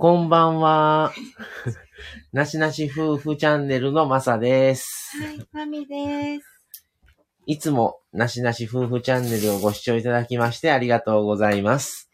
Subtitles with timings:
[0.00, 1.12] こんばんは。
[2.32, 5.16] なしなし夫婦チャンネルのまさです。
[5.20, 6.46] はい、マミです。
[7.46, 12.08] いつもなしなし夫婦チャンネルをご視聴いただきましてありがとうございます。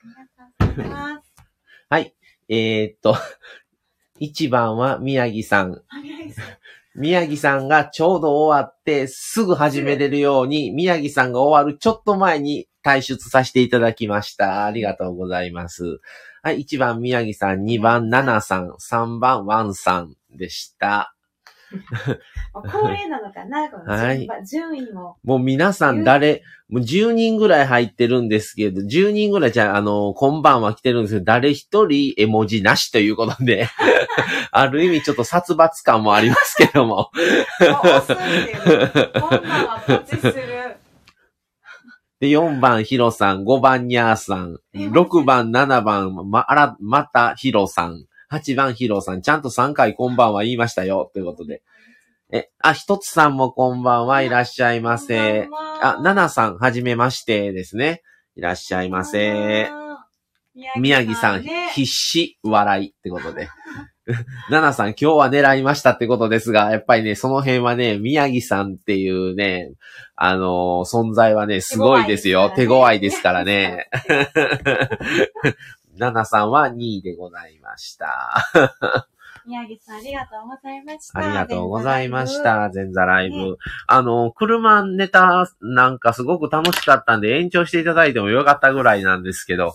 [0.58, 1.32] ありがとうございます。
[1.90, 2.14] はい。
[2.48, 3.16] えー、っと、
[4.18, 5.82] 1番は宮城さん。
[6.94, 14.64] 宮城さんがちょうど終わってすぐ始めれるように、宮城さんが終わるちょっと前に退出させていただきました。
[14.64, 16.00] ありがとうございます。
[16.44, 21.14] はい、1番宮城さん、2番ナナさん、3番ワンさんでした。
[22.52, 25.16] 恒例なのかなこのはい順位も。
[25.24, 33.70] もう皆さん誰、もう10人ぐらい入ってるんですけど、10人ぐらいじゃあ、あの、こんばんは来てるんですけど、誰一人絵文字なしということで、
[34.52, 36.94] ある意味ちょっと殺伐感もありますけども。
[36.96, 39.12] もう押すっていう。
[39.18, 40.76] こんなんはポチする。
[42.24, 51.62] で、4番ヒロさん、5番ニャーさん、6番、7番、ま、あら、またヒロさん、8番ヒロさん、ちゃんと3回こんばんは言いましたよ、ということで。
[52.32, 55.50] え、あ、ひとつさんもこんばんはいらっしゃいませ。
[55.82, 58.00] あ、ナナさん、はじめましてですね。
[58.36, 59.68] いらっしゃいませ。。
[60.80, 63.50] 宮城さん、ね必死笑いってことで。
[64.50, 69.72] ナナさん、今日は狙いましたってことですが、やっぱりね、その辺はね、宮城さんっていうね、
[70.14, 72.50] あのー存在はね、すごいですよ。
[72.50, 73.88] 手手強いですすからかね
[75.44, 75.56] ね。
[75.96, 78.44] ナナさんは2位でございました。
[79.46, 81.18] 宮城さん、ありがとうございました。
[81.18, 82.42] ありがとうございまし。
[82.42, 82.70] た。
[82.74, 83.36] 前座ライブ。
[83.36, 89.74] ねあの、車ネタなんかすごく楽しかったんで延長していただいてもよかったぐらいなんですけど、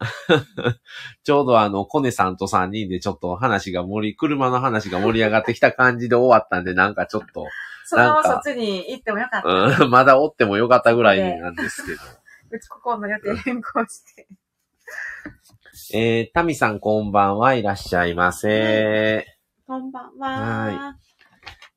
[1.24, 7.46] ちょうどあの、コネさんと3人でちょっと話が盛り、車の話が盛り上がってきた感じで終わったんで、なんかちょっと、
[7.86, 9.84] そのままそっちに行ってもよかった。
[9.84, 11.98] うん、まだおってもよかったぐらいなんですけど。
[12.50, 14.26] うちここの予定変更して。
[15.92, 19.26] えー、タミさんこんばんはいらっしゃいませ。
[19.66, 20.28] こんばんは。
[20.28, 20.96] は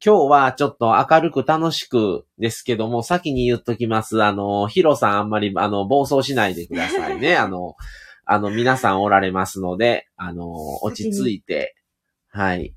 [0.04, 4.24] 今日はちょっと明るく楽しくですけども、先に言っときます。
[4.24, 7.36] あの、ヒロさんあんまり、あの、暴走しないでくださいね。
[7.36, 7.76] あの、
[8.30, 11.76] あの、皆さんおられますので、あの、落ち着いて、
[12.30, 12.76] はい。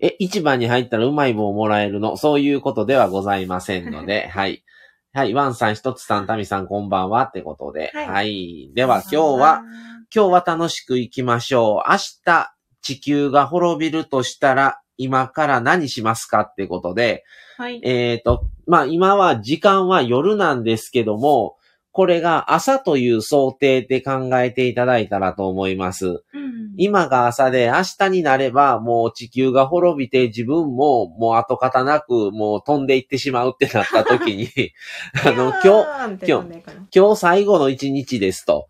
[0.00, 2.16] え、一番に入ったらうまい棒もらえるの？
[2.16, 4.64] そういうことではございませんので、 はい。
[5.12, 8.70] はい、ワンさん、ひとつさん、タミさん、こんばんはってことで、はいはい。
[8.74, 9.62] では、今日は、、
[10.14, 11.90] 今日は楽しく行きましょう。
[11.90, 16.40] 明日、地球が滅びるとしたら、今から何しますか？
[16.40, 17.24] ってことで、
[17.56, 17.80] はい。
[17.84, 21.56] えっ、と、まあ、今は時間は夜なんですけども、
[21.92, 26.06] これが朝という想定で考えていただいたらと思います。
[26.06, 34.48] うん今が朝で明日になればもう地球が滅びて自分ももう跡形なくもう飛んでいってしまうってなった時に、
[35.22, 36.62] あの、今日、今日
[36.94, 38.68] 今日最後の一日ですと。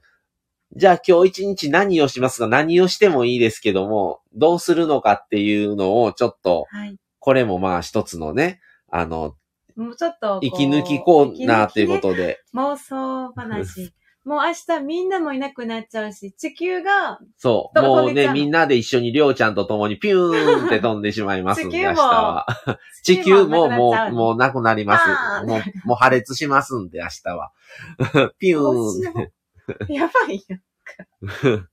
[0.75, 2.49] じゃあ今日一日何をしますか？
[2.49, 6.97] 何をしてもいいですけども、どうするのかっていうのをちょっと、はい。
[7.21, 8.61] これもまあ一つのね、
[8.91, 9.37] あの、
[9.77, 13.93] もうちょっと息抜きコーナーということで、妄想話。
[14.25, 22.47] もう明日みんなもいなくなっちゃうし、地球が、そう、もうね、みんなで一緒にりょうちゃんと共にピューンって飛んでしまいますんで、地球も明日は。
[23.03, 27.51] 地球ももう、もうう、なくなりますもう、もう破裂しますんで、明日は。
[28.39, 29.25] ピューン。
[29.89, 31.67] うやばいよ。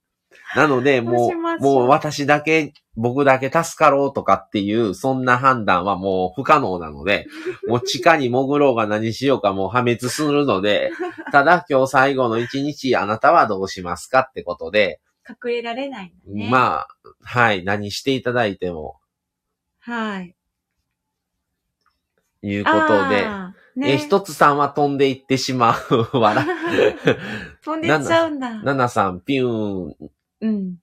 [0.55, 1.29] なので、も
[1.59, 7.27] う、もう私だけ、僕だけ助かろうとかっていう、そんな判断はもう不可能なので、
[7.67, 10.91] もう地下に潜ろうが何しようかもう破滅するので、
[11.31, 14.99] ただ今日最後の一日、あなたはどうしますかってことで、
[15.29, 16.49] 隠れられないね。
[16.49, 16.87] まあ、
[17.21, 18.97] はい、何していただいても、
[19.79, 20.35] はい。
[22.41, 23.27] いうことで、
[23.75, 25.75] ね、え、一つさんは飛んでいってしま
[26.13, 26.17] う。
[26.17, 26.45] わら。
[27.63, 28.63] 飛んでっちゃうんだ。
[28.63, 30.09] ナナさん、ピューン。
[30.41, 30.75] うん。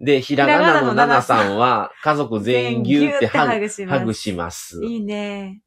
[0.00, 3.98] で、ひらがなのナナさんは、家族全員ギューってハグします。
[4.00, 4.84] ハグします。
[4.84, 5.62] いいね。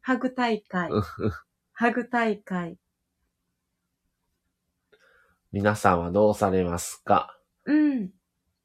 [0.00, 0.90] ハグ大会。
[1.72, 2.78] ハグ大会。
[5.52, 7.38] 皆さんはどうされますか？
[7.66, 8.10] うん。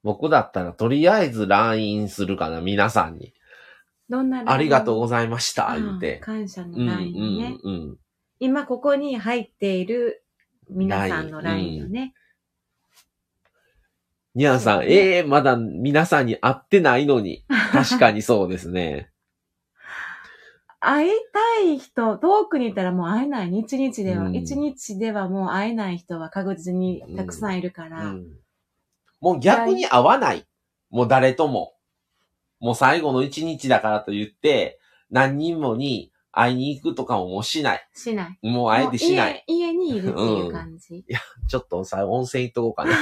[0.03, 3.33] 僕だったらとりあえず LINE するかな、皆さんに。
[4.09, 6.17] どんなありがとうござざいました、言うて。
[6.19, 7.49] 感謝のうん、う LINE ね。
[7.49, 7.97] ん、うん。
[8.39, 10.23] 今ここに入っている
[10.69, 12.13] 皆さんの LINE をね。
[14.35, 17.45] ニャンさん、ええまだ皆さんに会ってないのに。
[17.71, 19.11] 確かにそうですね。
[20.79, 23.57] 会いたい人、遠くにいたらもう会えない。
[23.57, 24.25] 一日では。
[24.25, 28.05] うん一日ではもう会えない人は確実にたくさんいるから。
[28.05, 28.27] うん。
[29.19, 30.45] もう逆に会わない。
[30.89, 31.73] もう誰とも。
[32.59, 34.79] もう最後の一日だからと言って、
[35.09, 37.87] 何人もに、会いに行くとかももうしない。
[37.93, 38.47] しない。
[38.47, 39.43] もうあえてしない。
[39.47, 39.67] 家。
[39.71, 41.05] 家にいるっていう感じ。
[41.49, 42.95] ちょっとさ、温泉行っとこうかな。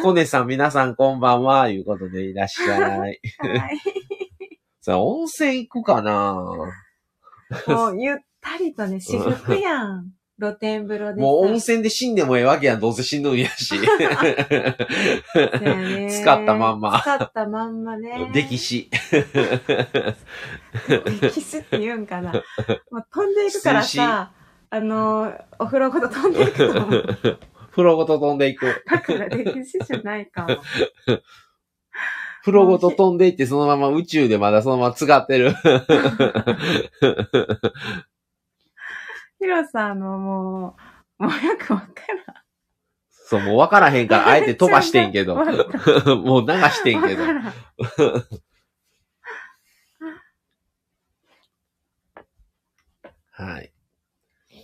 [0.02, 1.68] コネさん、皆さんこんばんは。
[1.68, 2.80] いうことでいらっしゃい。
[2.98, 3.20] はい。
[4.80, 6.34] さあ、温泉行くかな？
[7.66, 10.17] もうゆったりとね、私服やん。
[10.40, 11.20] 露天風呂でさ。
[11.20, 12.80] もう温泉で死んでもええわけやん。
[12.80, 13.74] どうせ死ぬんやし。
[16.10, 18.30] 使ったまんま使ったまんまね。
[18.32, 18.88] 歴史。
[21.22, 22.32] 歴史って言うんかな。
[22.32, 22.44] もう
[23.12, 24.32] 飛んでいくからさ、
[24.70, 27.16] あの、お風呂ごと飛んでいくと思う。
[27.72, 28.84] 風呂ごと飛んでいく。
[28.90, 30.58] だから歴史じゃないかも。
[32.42, 35.54] 風呂ごと飛んでいって、そのまま宇宙でまだそのまま使ってる。
[39.38, 40.76] ヒロさん、あの、も
[41.18, 42.36] う、もうよくわからん。
[43.10, 45.36] そう、もう分からへんから、あえて飛ばしてんけど。
[45.36, 47.22] もう流してんけど
[53.30, 53.70] はい。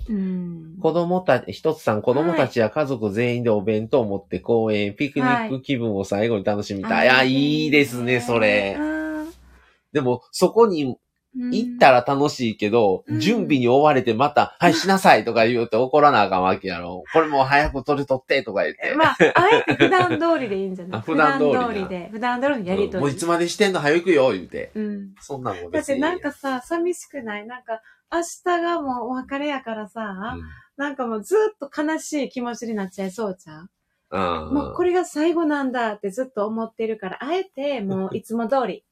[0.08, 0.76] うん。
[0.80, 7.06] 子供たち、一つさん、子供たちや家族全員でお弁当を持って公園、ピクニック気分を最後に楽しみたい。
[7.06, 8.76] いや、いいですね、それ。
[9.92, 10.98] でも、そこに
[11.36, 17.04] 行ったら楽しいけど、うん準備に追われてまた、 はい、しなさいとか言うて怒らなあかんわけやろ。
[17.12, 18.94] これもう早く取り取ってとか言って。
[18.94, 21.00] まあ、あえて普段通りでいいんじゃない？
[21.00, 22.08] あ普段通りな普段通りで。
[22.12, 22.94] 普段通りのやりとり。
[22.94, 24.70] うんもういつまでしてんの早く行くよ、言うて。
[24.74, 25.14] うん。
[25.20, 25.84] そんなんもだっ。
[25.84, 27.46] てなんかさ、寂しくない？
[27.46, 27.80] なんか、
[28.12, 30.36] 明日がもうお別れやからさ、
[30.76, 33.68] なんかもうずっと悲しい気持ちになっちゃいそうじゃん？
[34.10, 34.54] うん。
[34.54, 38.84] もうこれが最後なんだってずっと思ってるから、あえてもういつも通り。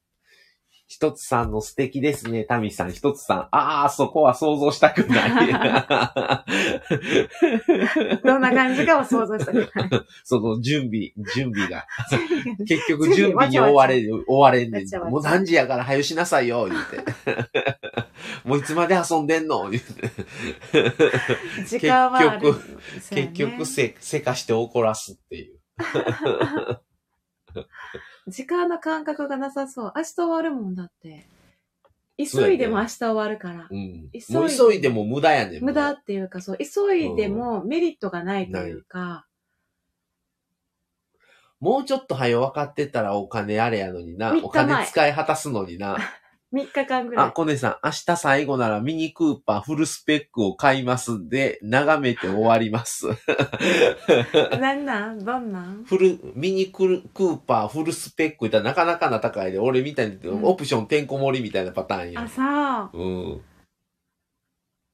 [0.93, 2.93] 一つさんの素敵ですね、タミさん。
[2.93, 3.39] 一つさん。
[3.51, 5.31] ああ、そこは想像したくない。
[8.23, 9.69] どんな感じかを想像したくない。
[10.23, 11.87] その準備、準備が。
[12.69, 16.99] 結局準備に追われる、追われんねんもう何時やから早よしなさいよ、言うて。
[18.45, 19.71] もういつまで遊んでんの？
[19.71, 20.11] 言うて。
[21.69, 22.53] 時間はある。
[22.53, 22.59] そ
[23.17, 25.59] うやね結局せ、せかして怒らすっていう。
[28.27, 29.93] 時間の感覚がなさそう。
[29.97, 31.29] 明日終わるもんだって。
[32.19, 33.69] 急いでも明日終わるから。
[33.71, 34.23] うん急い。
[34.29, 35.65] でもう急いでも無駄やねん。
[35.65, 39.27] 無駄もっていうか、そう、急いでもメリットがないというか、
[41.61, 44.35] うもうちょっと早分かってたらお金あれやのにな。
[44.43, 45.97] お金前使い果たすのにな。
[46.53, 47.33] 3日間ぐらあ、い。
[47.33, 53.07] コネさん、明日最後ならミニクーパーフルスペックを買いますんで、眺めて終わります。
[54.61, 55.25] なんなん？
[55.25, 55.85] どんなん？
[55.85, 62.29] フル、ミニクルクーパーフルスペック言ったらなかなかな高いで、俺みたいに、うんオプションてんこ盛りみたいなパターンやあ、。
[62.29, 63.41] さうん。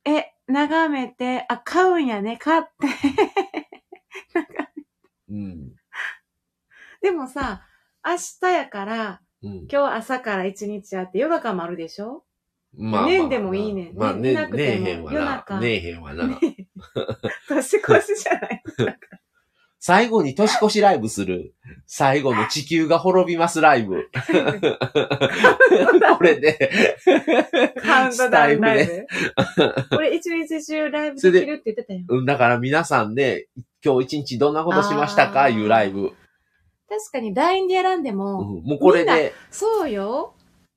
[0.05, 2.69] え、眺めて、あ、買うんやね、買って。
[5.29, 5.73] うん。
[7.03, 7.63] でもさ、
[8.07, 9.67] 明日やから、うん。
[9.71, 12.25] 今日朝から一日あって夜中もあるでしょ？
[12.77, 15.19] ま寝んでもいいねんまあ、寝ね、なくても寝えへんわな。
[15.19, 16.29] 夜中寝えへんわな。
[17.49, 18.63] 年越しじゃない
[19.81, 21.55] 最後に年越しライブする。
[21.87, 24.11] 最後の地球が滅びますライブ。
[26.19, 26.73] これで、
[27.81, 29.07] カウントダウンライス
[29.91, 29.97] ブ。
[29.97, 32.01] 俺一日中ライブできるって言ってたよ。
[32.09, 33.47] うん、だから皆さんね、
[33.85, 35.49] 今日一日どんなことしましたか？
[35.49, 36.13] いうライブ。
[36.89, 40.35] 確かに LINE でやらんでうんも、もうこれで、そうよ。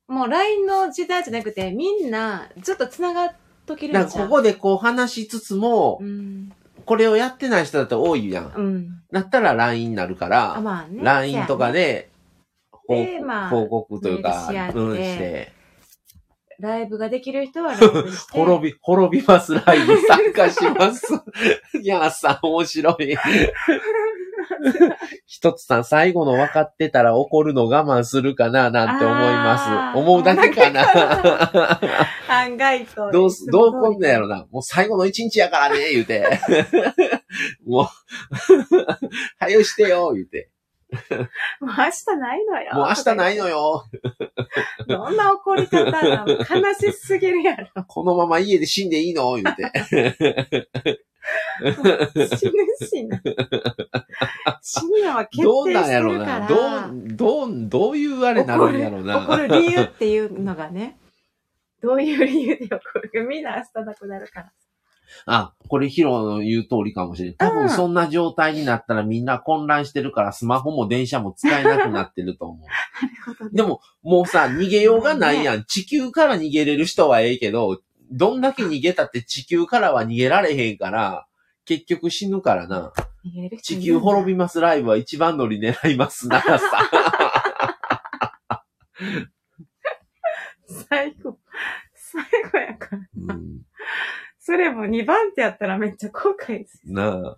[0.08, 3.36] もう LINE の時代じゃなくて、みんなずっと繋がっ
[3.66, 4.30] とけるなんかんじゃん。
[4.30, 6.52] ここでこう話しつつも、うん。
[6.86, 8.54] これをやってない人だって多いやん。
[8.54, 8.90] うん。
[9.12, 11.02] なったら LINE になるかあ、ら、まあね。
[11.02, 12.12] LINE とかで、
[12.72, 15.54] 報でまあ報告というかうんして、
[16.60, 18.32] ライブができる人はライブして。
[18.38, 21.08] 滅び、滅びますライブ参加します。
[21.82, 23.18] いやさん、面白い。
[25.26, 29.98] 一つさん、最後の分かってたら怒るの我慢するかな、なんて思います。
[29.98, 31.80] 思うだけかな。
[32.30, 33.12] 案外と。
[33.12, 34.46] どうす、どうこんなんやろな。
[34.52, 36.40] もう最後の一日やからね、言うて。
[37.66, 37.86] もう、
[39.40, 40.51] 早よしてよ、言うて。
[41.62, 42.74] もう明日ないのよ。
[42.74, 43.86] もう明日ないのよ。
[44.88, 47.84] どんな怒り方なの 悲しすぎるやろ。
[47.86, 49.36] このまま家で死んでいいの？
[49.36, 51.00] 言うて。
[52.36, 53.22] 死ぬしな。
[54.62, 56.40] 死ぬのは決どう定してなんやろるから。
[56.40, 56.48] な。
[56.48, 56.56] ど
[56.88, 59.20] う、どう、どういうあれなるんやろな。
[59.20, 60.98] 怒る理由っていうのがね。
[61.82, 63.20] どういう理由で怒るか。
[63.28, 64.52] みんな明日なくなるから。
[65.26, 67.36] あ、これヒロの言う通りかもしれん。
[67.36, 72.60] 多うん分そんな状態になったらみんな混乱してるからスマホも電車も使えなくなってると思う。
[72.60, 72.74] なる
[73.38, 75.64] ほどねでも、もうさ、逃げようがないやん。
[75.66, 81.26] 地球から逃げれる人はええけど、どんだけ逃げたって地球からは逃げられへんから、
[81.66, 82.92] 結局死ぬからな。
[83.62, 86.60] 地る球滅びますライブは一番乗り狙いますな、さ。
[90.90, 91.38] 最後、
[91.94, 93.02] 最後やから。
[93.16, 93.62] うん。
[94.44, 96.82] それも2番手やったらめっちゃ後悔です。
[96.86, 97.36] な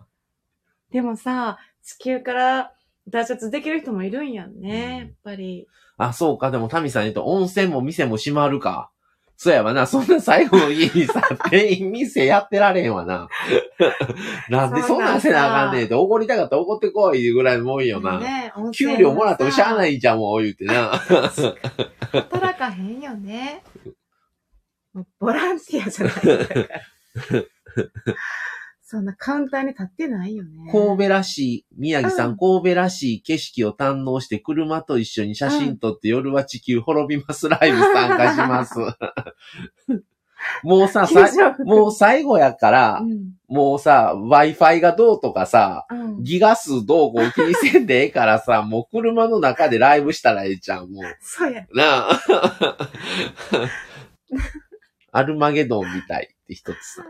[0.90, 2.72] でもさ、地球から
[3.08, 5.68] 脱出できる人もいるんやんね、うんやっぱり。
[5.98, 6.50] あ、そうか。
[6.50, 8.90] でも、タミさん言うと、温泉も店も閉まるか。
[9.36, 9.86] そうやわな。
[9.86, 11.20] そんな最後の家にさ、
[11.50, 13.28] 店員店やってられんわな。
[14.48, 18.18] なんでそんなんせなあかんねんって、怒りたかったら怒ってこいぐらいのもんよな。
[18.18, 20.92] ね、温泉給料もらってもしゃあないいじゃん、もう言うてな。
[22.12, 23.62] 働かへんよね。
[25.18, 26.80] ボランティアじゃないんだから。
[28.82, 30.70] そんなカウンターに立ってないよね。
[30.70, 38.74] 神戸らしい、宮城さん、うん神戸らしい景色を堪能して、車と一緒に写真撮って、夜は地球滅びますライブ参加します。
[40.62, 43.32] もうさ、さもう最後やからう、ん。
[43.48, 46.22] もうさ、Wi-Fi がどうとかさ、うん。
[46.22, 51.04] ギガ数どうこう気にせんでええからさ、 もう車の中でライブしたらええじゃん、もう。
[51.20, 51.66] そうや。
[51.72, 52.20] なあ。
[55.12, 57.04] アルマゲドンみたいって一つさ。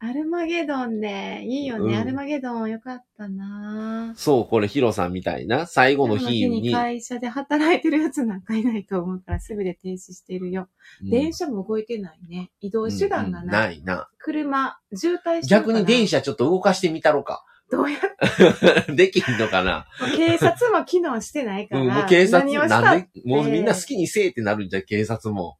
[0.00, 1.42] アルマゲドンね。
[1.44, 1.94] いいよね。
[1.94, 6.72] うんアルマゲドンよかったなそう、これヒロさんみたいな、最後のこの日に。
[6.72, 10.68] 会社で働いてるやつなんかいないと思うから、すべて停止してるよ。
[11.02, 12.52] うん電車も動いてないね。
[12.60, 13.68] 移動手段がうんうんない。
[13.68, 14.08] ないな。
[14.18, 16.18] 車、渋滞してる逆に電車。
[16.18, 17.44] 車ちょっと動かしてみたろか。
[17.70, 21.82] どうやっ できんのかなもう警察も機能してないから。
[21.82, 25.58] うん、もう警察、何をしたなんで、もうみんな好きにせえってなるんじゃん、警察も。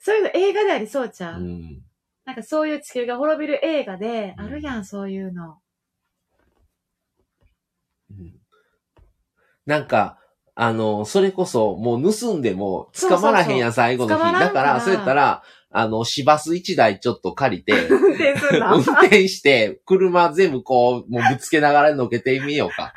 [0.00, 1.82] そういうの映画でありそうちゃう、うん。
[2.24, 5.58] なんかそういう地球が滅びる映画で、うんあるやん、そういうの。
[8.10, 8.34] うん
[9.66, 10.18] なんか、
[10.54, 14.20] あの、それこそ、もう盗んでも捕まらへんやん、最後の日。
[14.20, 22.92] 捕まらんだから、からそうやったら、あの、市バス一台ちょっと借りて、運転するの運転して、車全部こう、もうぶつけながら乗っけてみようか。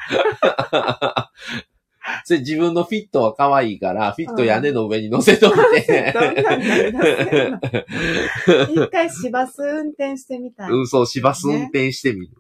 [2.25, 5.51] それ自分のフィットは可愛いから、フィット屋根の上に乗せとい
[5.85, 6.13] て。
[8.73, 10.69] 一回市バス運転してみたい。
[10.71, 12.33] うん、そう、市バス運転してみる。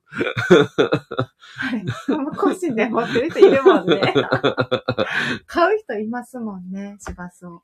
[1.57, 1.85] はい。
[2.11, 4.01] もう個人で持ってる人いるもんね。
[5.47, 7.63] 買う人いますもんね、市バスを。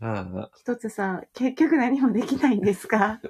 [0.00, 3.20] ああ一つさ、結局何もできないんですか？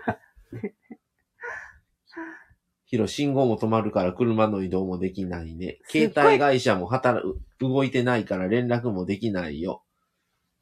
[2.87, 5.78] ヒロ、信号も止まるから車の移動もできないね。
[5.88, 9.83] 携帯会社も働く、動いてないから連絡もできないよ。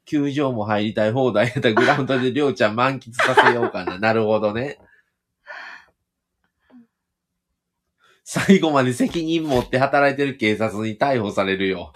[0.05, 3.97] 球場も入りたい放題やったらグラウンドでりょうちゃん満喫させようかな。
[3.99, 4.79] なるほどね。
[8.23, 11.91] 最後まで責任持って働いてる警察に逮捕されるよ。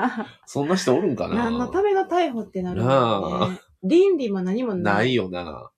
[0.46, 1.34] そんな人おるんかな？
[1.34, 3.60] 何のための逮捕ってなるね。
[3.82, 4.94] 倫理も何もない。
[4.94, 5.70] ないよな。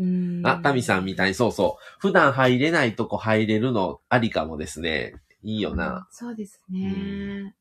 [0.00, 0.42] うん。
[0.46, 1.98] あ、タミさんみたいに、そうそう。
[1.98, 5.14] 普段入れないとこ入れるのありかもですね。
[5.42, 6.08] いいよな。
[6.10, 7.54] そうですね。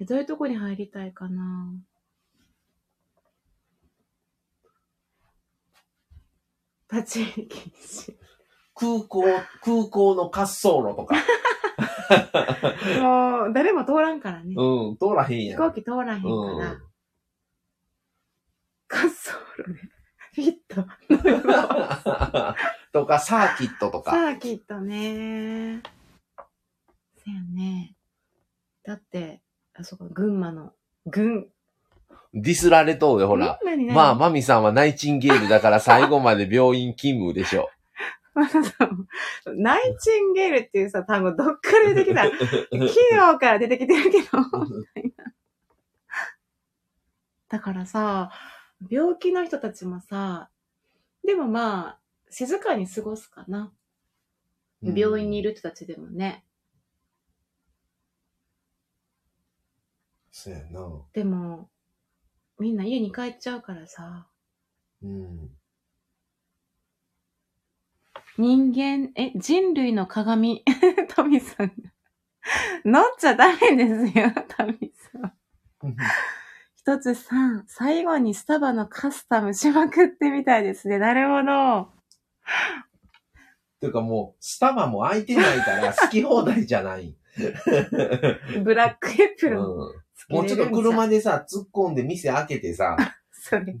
[0.00, 1.72] えどういうとこに入りたいかな？
[6.92, 8.16] 立ち入り禁止。
[8.74, 9.22] 空港、
[9.62, 11.14] 空港の滑走路とか。
[13.00, 14.54] もう、誰も通らんからね。
[14.56, 15.62] うん、通らへんやん。
[15.62, 16.34] 飛行機通らへんから。
[16.34, 16.82] うん。
[18.90, 19.93] 滑走路で。
[20.34, 20.84] フィット。
[22.92, 24.16] とか、サーキットとサか。
[24.16, 25.80] ーキットね。
[27.24, 27.94] せやね。
[28.84, 29.40] だって、
[29.74, 30.72] あそこ、群馬の、
[31.06, 31.48] 群、
[32.34, 33.58] ディスられとうで、ほら。
[33.92, 37.70] まあ、マミさんはナイチンゲールだから最後まで病院勤務でしょ。
[38.34, 39.06] まささん
[39.56, 42.24] ナイチンゲールっていうさ、単語どっから出てきた？
[42.34, 42.38] 昨
[42.70, 44.28] 日から出てきてるけど。
[47.48, 48.30] だからさ、
[48.90, 50.50] 病気の人たちもさ、
[51.24, 51.98] でもまあ、
[52.30, 53.72] 静かに過ごすかな。
[54.82, 55.50] 病院にいる。
[55.50, 56.44] る人たちでもね。
[60.30, 61.02] そうやな。
[61.12, 61.70] でも、
[62.58, 64.26] みんな家に帰っちゃうからさ、
[65.02, 65.50] うん。
[68.36, 70.64] 人間、え、人類の鏡、
[71.14, 71.72] トミさん。
[72.84, 75.32] 乗っちゃダメですよ、トミさん。
[76.86, 80.98] 一つ三、最後にスタバのカスタムしまくってみたいですね。
[80.98, 81.88] なるほど。
[83.80, 87.16] ていうかもう、スタバも空いてないから 好き放題じゃない。
[88.62, 89.54] ブラックエプうん。
[89.54, 90.74] ロンつけもうちょっと。
[90.76, 92.98] 車でさ、突っ込んで店開けてさ、
[93.32, 93.76] それ。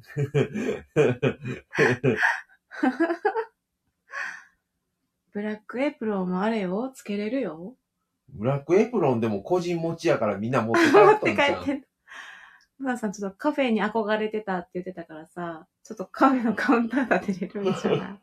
[5.30, 7.76] ブラックエプロンもあれよ、つけれるよ。
[8.30, 11.60] ブラックエプロンでも個人持ちやからみんな持って帰持っっとんじゃん。
[11.66, 11.84] て帰ってん。
[12.78, 18.20] まださんちょっとカフェに憧れてたって言ってたからさ、ちょっとカフェのカウンター立てれるんじゃない？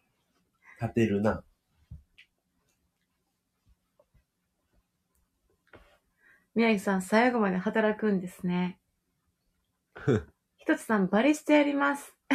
[0.82, 1.44] 立てるな。
[6.54, 8.78] 宮城さん、最後まで働くんですね。
[10.58, 12.14] 一つさん、バリスタやります。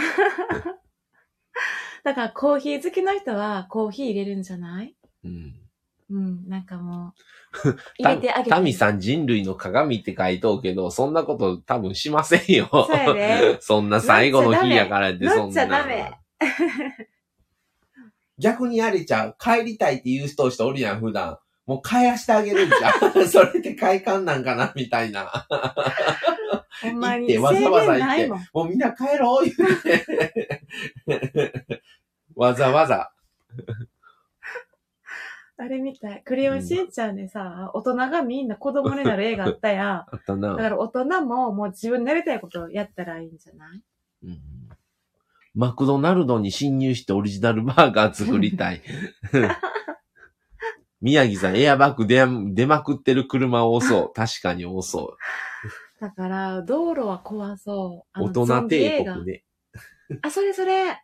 [2.03, 4.97] だから、コーヒー好きの人は、コーヒー入れるんじゃない？
[5.25, 5.66] うん。
[6.09, 7.15] うん、なんかも
[7.65, 8.51] う、 入れてあげて。
[8.51, 12.69] タミさん人類の鏡って書いとうけど、そんなこと多分しませんよ。
[12.71, 12.89] そ
[13.61, 15.79] そんな最後の日やからって、そん乗っちゃな。
[15.81, 16.13] ダメ
[18.39, 19.37] 逆にやれちゃう。
[19.39, 21.39] 帰りたいって言う人人おるやん、普段。
[21.67, 23.29] もう帰らしてあげるんじゃん。
[23.29, 25.47] それって快感なんかなみたいな。
[26.83, 28.47] ほんまに、行ってわざわざ行ってもん。
[28.53, 29.83] もうみんな帰ろう言う
[31.43, 31.83] て。
[32.37, 33.11] わざわざ。
[35.59, 36.23] あれみたい。
[36.23, 39.89] クレヨンしんちゃんでさ、大人がみんな子供になる映画あったやん。
[40.13, 40.51] あったな。
[40.51, 43.83] だから大人ももう自分のやりたいことをやったらいいんじゃない？
[44.25, 44.41] うん
[45.55, 48.83] マクドナルドに侵入してオリジナルバーガー作りたい。
[51.01, 54.13] 宮城さん、エアバッグ出出まくってる車多そう。
[54.15, 55.17] 確かに多そ
[55.99, 58.09] だから、道路は怖そう。
[58.13, 58.31] あう。
[58.31, 59.05] の大人帝国。
[59.07, 59.45] ゾンビ映ね。
[60.11, 61.03] 画あ、それそれ。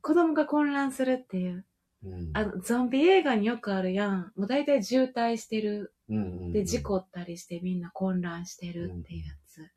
[0.00, 1.64] 子供が混乱するっていう。
[2.04, 4.32] うんあの、ゾンビ映画によくあるやん。
[4.36, 5.92] もう大体渋滞してる。
[6.08, 9.70] うんうんうんで、事故ったりしてみんな混乱してるっていうやつ。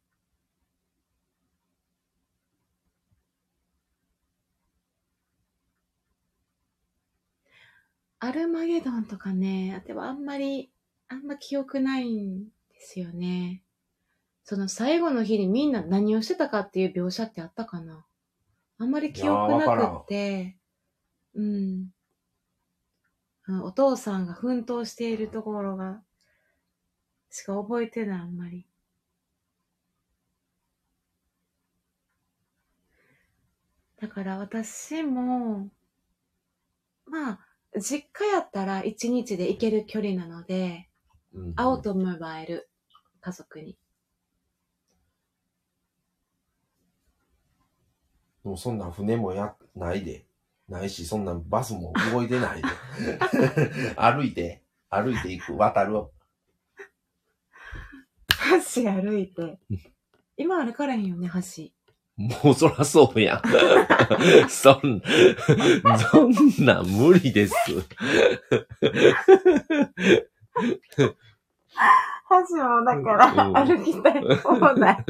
[8.20, 10.72] アルマゲドンとかね、でもあんまり、
[11.08, 13.63] あんま記憶ないんですよね。
[14.44, 18.06] その最後の日にみんな何をしてたかっていう描写ってあったかな
[18.78, 20.58] あんまり記憶なくって、
[21.36, 21.90] うん。
[23.48, 26.02] お父さんが奮闘しているところが、
[27.30, 28.66] しか覚えてない、あんまり。
[34.00, 35.70] だから私も、
[37.06, 37.40] まあ、
[37.80, 40.88] 実家やったら一日で行ける距離なので、
[41.34, 42.70] うんうん会おうと思えば会える。
[43.22, 43.78] 家族に。
[48.44, 50.26] もうそんな船もや、ないで。
[50.72, 52.68] ないし、そんなバスも動いてないで。
[53.96, 55.94] 歩いて、歩いて行く、渡る。
[58.75, 59.60] 橋歩いて。
[60.38, 61.70] 今歩かれへんよね、橋。
[62.18, 63.42] もうそらそうやん。
[64.50, 65.01] そん、
[66.12, 67.53] そんなん無理です。
[72.50, 75.03] 橋もだからうん歩きたい放題。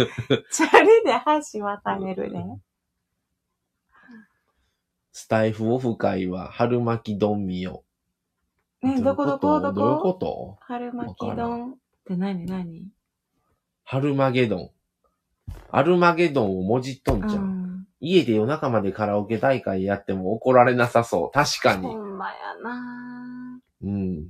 [0.51, 1.13] チャリで
[1.53, 2.59] 橋渡れるね。
[5.13, 7.83] スタイフオフ会は春巻き丼見よ
[8.81, 8.87] う。
[8.87, 10.57] ねどこどこどどういうここと？
[10.61, 12.45] 春巻き丼って何？
[12.45, 12.87] 何？
[13.83, 14.69] 春マゲドン。
[15.69, 17.43] アルマゲドンをもじっとんちゃう。
[17.43, 17.87] ん。
[17.99, 21.31] 家で夜中までカラオケ大会やっても怒られなさそう。
[21.31, 21.93] 確かにほ。
[21.93, 24.27] んまやなうん。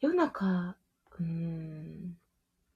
[0.00, 0.76] 夜中、
[1.18, 2.16] うーん、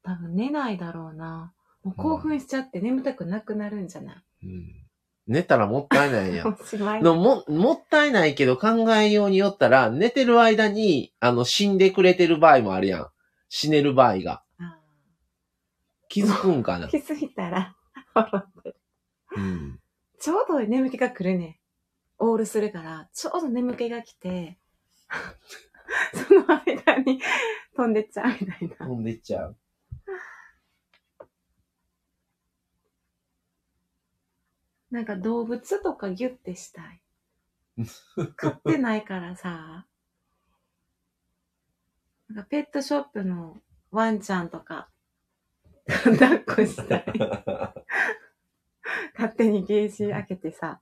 [0.02, 1.52] 多分寝ないだろうな。
[1.82, 4.80] もう興奮しちゃって眠たくなくなるんじゃない、うん
[5.26, 6.48] 寝たらもったいないやん。
[6.48, 7.02] お しまい。
[7.02, 13.08] のも、もったいないけど考えようによったら、寝てる間に、あの、死んでくれてる場合もあるやん。
[13.48, 14.42] 死ねる場合が。
[14.58, 14.80] あ
[16.08, 16.88] 気づくんかな？
[16.88, 17.76] ー 気づいたら、
[19.36, 19.80] うん。
[20.18, 21.60] ちょうど眠気が来るね。
[22.18, 24.58] オールするから、ちょうど眠気が来て、
[26.12, 27.20] その間に
[27.76, 28.86] 飛んでっちゃうみたいな。
[28.86, 29.56] 飛んでっちゃう。
[34.90, 37.02] なんか動物とかギュッてしたい。
[38.36, 39.86] 飼ってないからさ、
[42.28, 44.88] なんかペットショップのワンちゃんとか、
[45.86, 47.04] 抱っこしたい。
[49.14, 50.80] 勝手にゲージ開けてさ。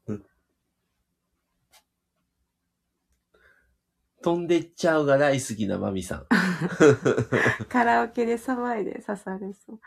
[4.22, 6.26] 飛んでっちゃうが大好きなマミさん。
[7.68, 9.80] カラオケで騒いで刺されそう。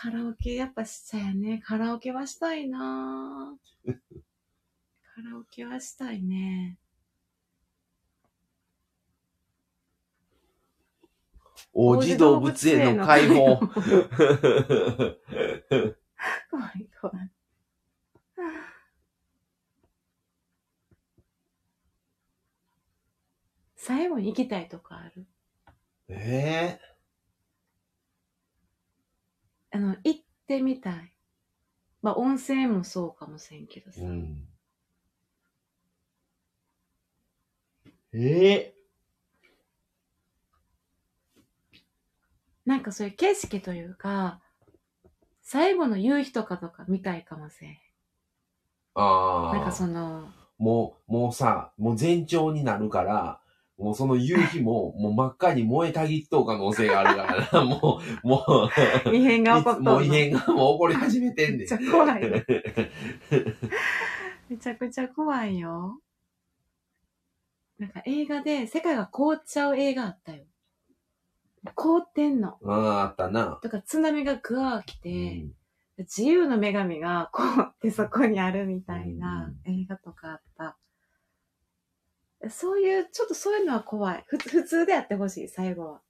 [0.00, 1.60] カラオケやっぱしたよね。
[1.66, 3.92] カラオケはしたいなぁ
[5.02, 6.78] カラオケはしたいね。
[11.72, 13.56] 王子動物園の解放。
[16.48, 17.30] 怖い怖い。
[23.74, 25.26] 最後に行きたいとかある？
[26.06, 26.78] え
[29.78, 31.12] あの、行ってみたい。
[32.02, 34.00] まあ、温泉もそうかもしれんけどさ。
[34.00, 34.48] えうん。
[38.12, 38.74] ええ
[42.66, 44.40] なんかそういう景色というか、
[45.42, 47.78] 最後の夕日とかとか見たいかもしれん。
[48.94, 49.54] ああ。
[49.54, 53.40] なんかその、もう、もうさ、もう前兆になるから、
[53.78, 57.64] もうその夕日も、もう真っ赤に燃えたぎっとう可能性があるからな。
[57.64, 58.44] もう、も
[59.06, 61.74] う、異変が起こっとんのもう異変がもう起こり始めてんねんめっち。
[61.74, 62.44] ゃ怖いね。
[64.50, 66.00] めちゃくちゃ怖いよ。
[67.78, 70.44] なんか映画で世界が凍っちゃう映画あったよ。
[71.76, 72.58] 凍ってんの。
[72.64, 73.60] ああ、あったな。
[73.62, 75.52] とか津波がぐわー来うて、ん
[75.98, 80.76] 自由の女神が凍ってそこにあるみたいな映画とかあった。
[82.50, 84.24] そういう、ちょっとそういうのは怖い。
[84.26, 86.00] ふ普通でやってほしい、最後は。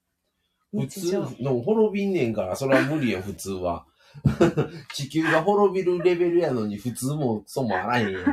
[0.73, 1.01] 普通？
[1.01, 3.87] 日常。、でも滅びんねんから、それは無理よ、普通は。
[4.95, 8.25] 地球が滅びるレベルやのに、普通もそうもあらへんやん。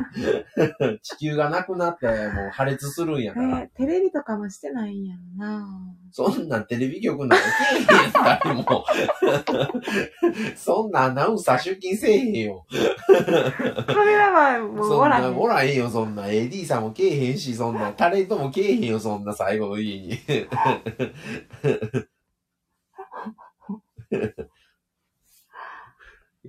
[1.02, 3.58] 地球がなくなって、もう破裂するんやえから。
[3.62, 5.66] ーテレビとかもしてないんやろな
[6.10, 8.84] そんなんテレビ局なんかけえへん誰も。
[10.56, 12.66] そんなアナウンサー出勤せえへんよ。
[13.86, 15.38] カメラマンもそんな、おらへん。
[15.38, 16.24] おらへんよ、そんな。
[16.24, 17.92] AD さんもけえへんし、そんな。
[17.92, 20.18] タレントもけえへんよ、そんな、最後の家に。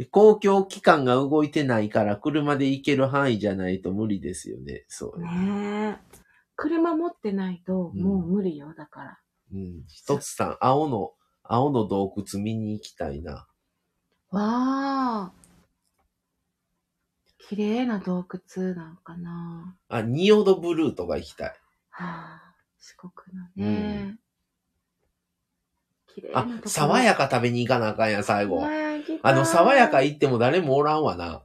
[0.06, 4.86] 公共機関が動いてないから、車で行ける範囲じゃないと無理ですよね。
[4.88, 5.22] そう。
[5.22, 6.18] ねえ。
[6.56, 9.20] 車持ってないと、もう無理よ、だから。
[9.54, 9.84] うん。
[9.88, 13.48] 一つさん、青の、青の洞窟見に行きたいな。
[14.30, 15.32] わあ。
[17.50, 19.78] 綺麗な洞窟なんかな。
[19.88, 21.50] あ、仁淀ブルーとか行きたい。
[21.90, 23.52] はあ、四国のね。
[23.56, 24.18] 綺麗な
[26.34, 26.46] あ。
[26.66, 28.66] 爽やか食べに行かなあかんやん、最後。
[29.24, 31.44] あの、爽やか行っても誰もおらんわな。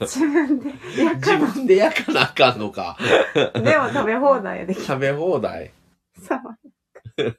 [0.00, 0.70] 自分で。
[1.02, 2.96] や自分で焼かなあかんのか。
[3.34, 4.74] でも食べ放題やで。
[4.74, 5.72] 食べ放題。
[6.18, 7.36] 爽やか。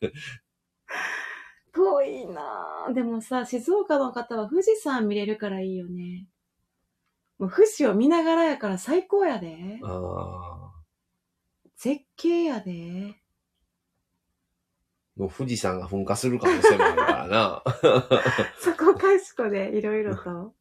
[1.74, 2.94] 遠いなぁ。
[2.94, 6.28] でもさ、静岡の方は富士山見れるからいいよね。
[7.40, 9.80] もう富士を見ながらやから最高やで。
[9.84, 10.72] ああ。
[11.78, 13.16] 絶景やで。
[15.16, 17.64] もう富士山が噴火する可能性もあるからな。
[18.60, 20.54] そこかしこでいろいろと。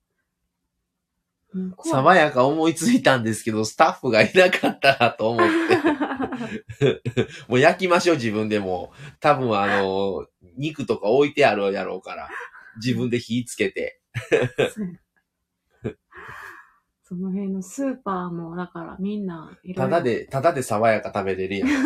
[1.85, 7.03] 爽やか思いついたんですけど、スタッフがいなかったらと思って。
[7.49, 8.93] もう焼きましょう、自分でも。
[9.21, 12.29] 多分あの、肉とか置いてあるやろうから。
[12.77, 14.01] 自分で火つけて。
[17.03, 19.91] その辺のスーパーも、だからみんないろいろ。
[19.91, 21.69] ただで、ただで爽やか食べれるやん。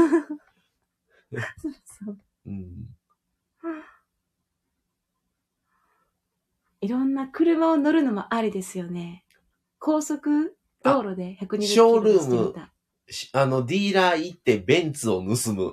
[1.58, 2.18] そうう
[2.50, 2.96] ん。
[6.80, 9.24] いろんな車を乗るのもありですよね。
[9.78, 12.54] 高速道路で120キショールーム
[13.32, 15.72] あの、ディーラー行ってベンツを盗む。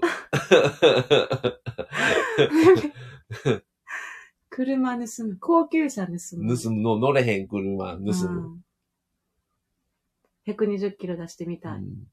[4.49, 5.37] 車盗む。
[5.39, 6.57] 高級車盗む。
[6.57, 8.11] 盗むの、乗れへん車、盗む。
[8.11, 8.13] う
[8.57, 8.63] ん
[10.45, 11.77] 120キロ出してみたい。
[11.77, 12.07] うん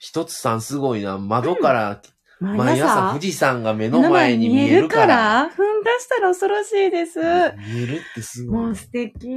[0.00, 1.18] 一つさんすごいな。
[1.18, 2.00] 窓から
[2.40, 5.50] 毎毎朝朝富士山が目の前に見えるから。
[5.56, 7.18] 踏ん出したら恐ろしいです。
[7.18, 8.60] 見えるってすごい。
[8.62, 9.28] もう素敵。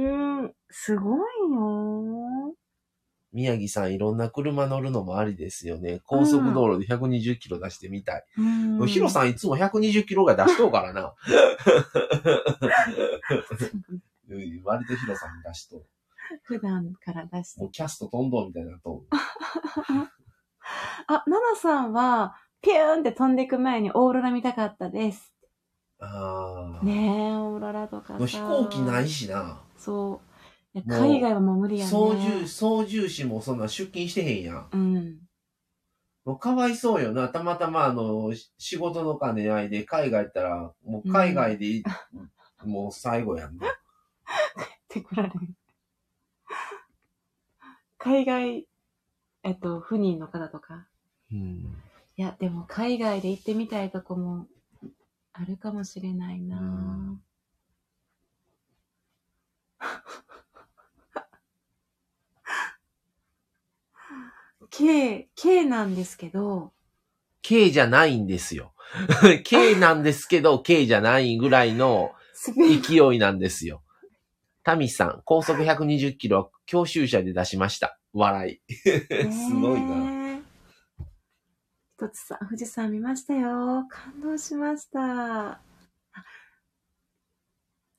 [0.70, 1.18] すごい
[1.50, 2.54] よ。
[3.32, 6.00] 宮城さんいろんな車乗るのもありですよね。
[6.04, 8.24] 高速道路で120キロ出してみたい。
[8.38, 11.14] うんヒロさんいつも120キロが出しとうからな。
[14.28, 15.86] うん割とヒロさん出しとう。
[16.44, 19.04] 普段から出してもうキャスト飛んどうみたいなと。
[21.08, 25.34] あ、ナナさんは、ピューンって飛んでいく前にオーロラ見たかったです。
[25.98, 26.84] ああ。
[26.84, 28.18] ねえ、オーロラとかさ。
[28.18, 29.60] もう飛行機ないしな。
[29.76, 30.20] そ
[30.74, 30.78] う。
[30.78, 31.90] いや海外はもう無理やね。
[31.90, 34.68] 操縦、操縦士もそんな出勤してへんやん。
[34.72, 35.18] うん。
[36.24, 37.28] もうかわいそうよな。
[37.28, 41.82] たまたまあの、し仕事の兼ね合いで海外行ったら、もう海外でい、
[42.64, 43.66] もう最後やんな。
[43.66, 43.70] っ
[44.88, 45.32] てこられん。
[47.98, 48.68] 海外、
[49.42, 50.86] えっと、不妊の方とか。
[51.32, 51.82] うん。
[52.16, 54.46] いや、でも海外で行ってみたいとこも
[55.32, 57.22] あるかもしれないなうん。
[64.70, 66.72] K、K なんですけど、
[67.42, 68.72] K じゃないんですよ。
[69.44, 72.12] K なんですけど、K じゃないぐらいの
[72.44, 73.82] 勢いなんですよ。
[74.64, 77.98] タミさん、高速120キロ、教習車で出しました。
[78.12, 78.60] 笑い。
[79.32, 80.11] すごいな。
[82.02, 82.08] ねえ。
[82.08, 83.86] 一つさん、富士山見ましたよ。
[83.88, 85.52] 感動しました。
[85.52, 85.60] あ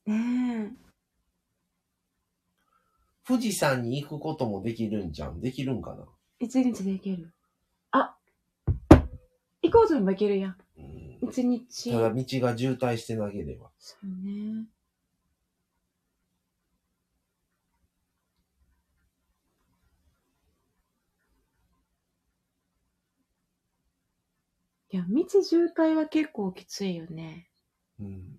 [0.06, 0.72] ねえ。
[3.26, 5.39] 富士山に行くこともできるんじゃん。
[5.39, 6.06] できるんかな？
[6.39, 7.34] 一日で行ける。
[7.92, 8.18] あ
[9.62, 10.58] 行こうと思えば行けるやん
[11.22, 11.92] 一日。
[11.92, 13.72] ただ道が渋滞してなければ。
[13.78, 14.66] そうね。
[24.93, 27.49] いや、道渋滞は結構きついよね。
[27.99, 28.38] うん。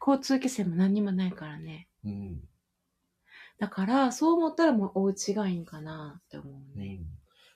[0.00, 1.86] 交通規制も何にもないからね。
[2.04, 2.40] うん。
[3.60, 6.98] だから、そう思ったらもうお家がいいんかなって思うね。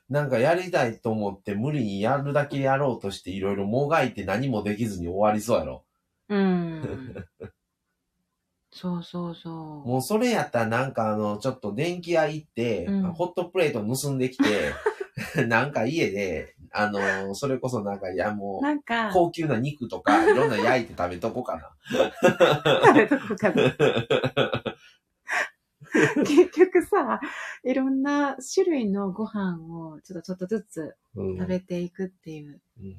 [0.08, 0.14] うん。
[0.14, 5.84] なんかやりたいと思って無理にやるだけやろうとしていろいろもがいて何もできずに終わりそうやろ。
[6.28, 7.26] うん。
[8.70, 9.88] そうそうそう。
[9.88, 14.44] もうそれやったらなんかあの、ちょっと電気屋行って、うんホットプレート盗んできて、
[15.48, 21.70] なんか家で、あの、それこそなんか、いやもう、なんか、高級な肉とか、 いろんな焼いて食べとこうかな。
[22.82, 23.76] 食べとこうかな。
[26.24, 27.20] 結局さ、
[27.64, 32.60] いろんな種類のご飯をちょっとちょっとずつうん食べていくっていう。
[32.80, 32.96] うん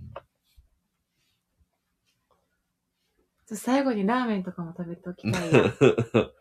[3.48, 5.66] ちょ最後にラーメンとかも食べておきたいよ。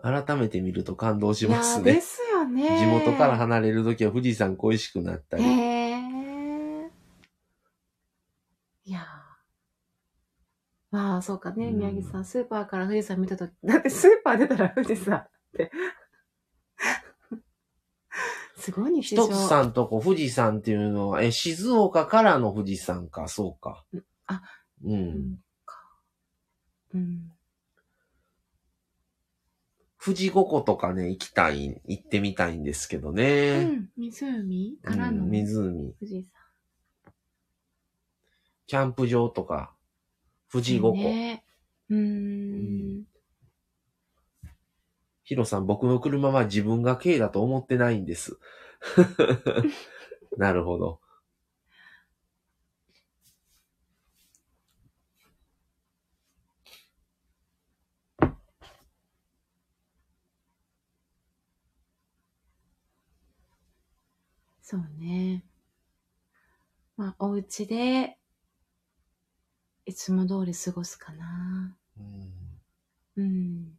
[0.00, 1.92] 改めて見ると感動しますね。
[1.92, 2.78] ーですよね。
[2.78, 5.44] 地元から離れるときは富士山恋しくなったり。
[5.44, 6.90] へえ。
[8.84, 9.28] いやー
[10.90, 15.70] まあ、そうかね、うん宮城さん、スーパーから富士山見たとき、だって スーパー出たら富士山って。
[18.56, 19.26] すごい日常。
[19.26, 23.84] 一つさんとこ富士山っていうのは、え、静岡からの富士山か、そうか。
[24.26, 24.42] あ、
[24.82, 24.90] う。
[24.90, 25.38] うん。
[26.94, 27.32] うん。
[30.08, 33.64] 富士五湖とかね、行きたい、行ってみたいんですけどうね。
[33.64, 33.90] ん。
[33.94, 35.94] 湖からのうん湖。
[36.00, 36.26] 富士
[38.66, 39.74] キャンプ場とか、
[40.50, 40.80] 富士山。
[40.80, 40.96] 五湖。
[40.96, 41.44] ね。
[41.90, 43.04] うーん。
[45.24, 48.38] ヒロさん、僕の車は自分が軽だと思ってないんです。
[50.38, 51.00] なるほど。
[64.70, 65.42] そうね。
[66.98, 68.18] まあ、お家で、
[69.86, 71.74] いつも通り過ごすかな。
[71.98, 72.32] うん
[73.16, 73.78] うん。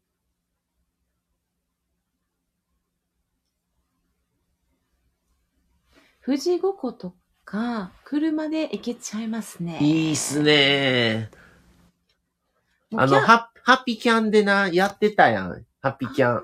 [6.26, 7.14] 富士五湖と
[7.46, 9.78] か、車で行けちゃいますね。
[9.80, 11.30] いいっすね
[12.96, 15.68] あの、ハッハッピーキャンでな、やってたやん。
[15.82, 16.42] ハッピーキャあン。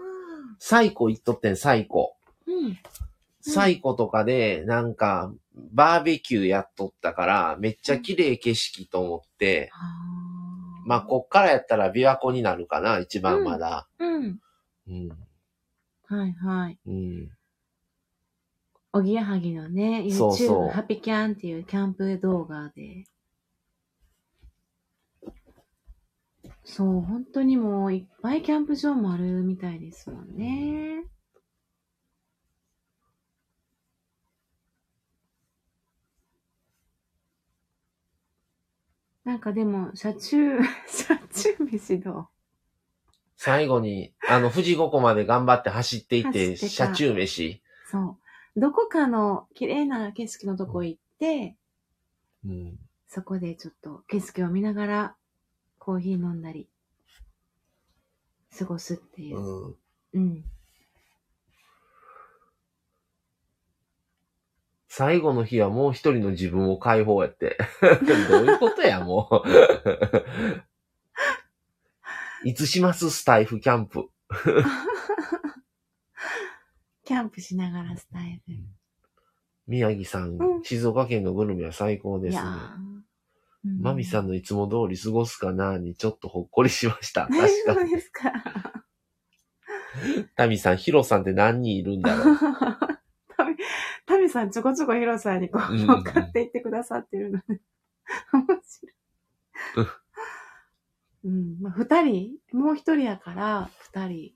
[0.59, 2.15] サイコ行っとってん、サイコ。
[2.47, 2.77] ーうん。
[3.47, 13.87] サイコとかで、なんか、バーベキューやっとったから、めっちゃ綺麗景色と思って、あーまあ、こっからやったら琵琶湖になるかな、一番まだ。
[13.99, 14.39] うん。
[14.87, 15.09] うん。
[16.07, 16.79] はいはい。
[16.87, 17.29] うん。
[18.93, 23.05] おぎやはぎのね、そうそう YouTube ハピキャンっていうキャンプ動画で。
[26.63, 31.03] そう、本当にもういっぱいキャンプ場もあるみたいですもんね。
[39.25, 42.27] なんかでも、車中、 車中飯どう？
[43.35, 47.61] 最後に、あの、富士五湖まで頑張って走っていっってた車中飯？
[47.91, 48.17] そ
[48.55, 48.59] う。
[48.59, 51.57] どこかの綺麗な景色のとこ行って、
[52.45, 52.79] うん。
[53.07, 55.15] そこでちょっと景色を見ながら
[55.79, 56.69] コーヒー飲んだり、
[58.57, 59.39] 過ごすっていう。
[59.39, 59.75] うん。
[60.13, 60.45] うん。
[64.97, 67.57] 最後の日はもう一人の自分を解放やって。
[68.29, 69.43] どういうことや、もう。
[72.47, 74.07] いつしますスタイフキャンプ。
[77.03, 78.55] キャンプしながらスタイル。
[79.67, 82.43] 宮城さん、うん静岡県のグルメは最高ですね。
[83.65, 87.27] マミさんのいつも通り過ごすかなにちょっとほっこりしました。
[87.27, 87.89] 確かに。
[87.89, 88.31] 夫ですか？
[90.37, 92.37] タミさん、ヒロさんって何人いるんだろう。
[94.05, 97.61] タミ、さんちょこちょこヒロさんにこう、うん乗っかっていってくださってるので。
[98.33, 98.91] 面白
[99.83, 99.87] い。
[101.25, 101.61] うん。
[101.61, 104.35] まあ、二人もう一人やから、二人。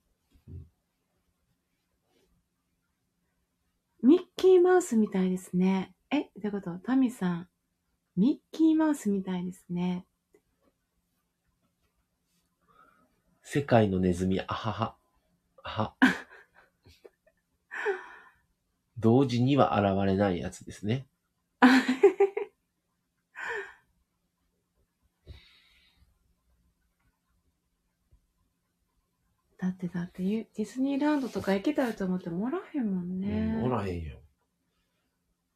[4.02, 5.94] ミッキーマウスみたいですね。
[6.10, 6.78] え、どういうこと？
[6.80, 7.50] タミさん。
[8.16, 10.06] ミッキーマウスみたいですね。
[13.44, 14.96] 世界のネズミ、あはは。
[15.64, 15.96] あは。
[19.00, 21.08] 同時には現れないやつですね。
[29.58, 33.56] だってだってユディズニーランドとか行けたらと思ってもおらへんもんね。
[33.58, 34.20] うんおらへんよ。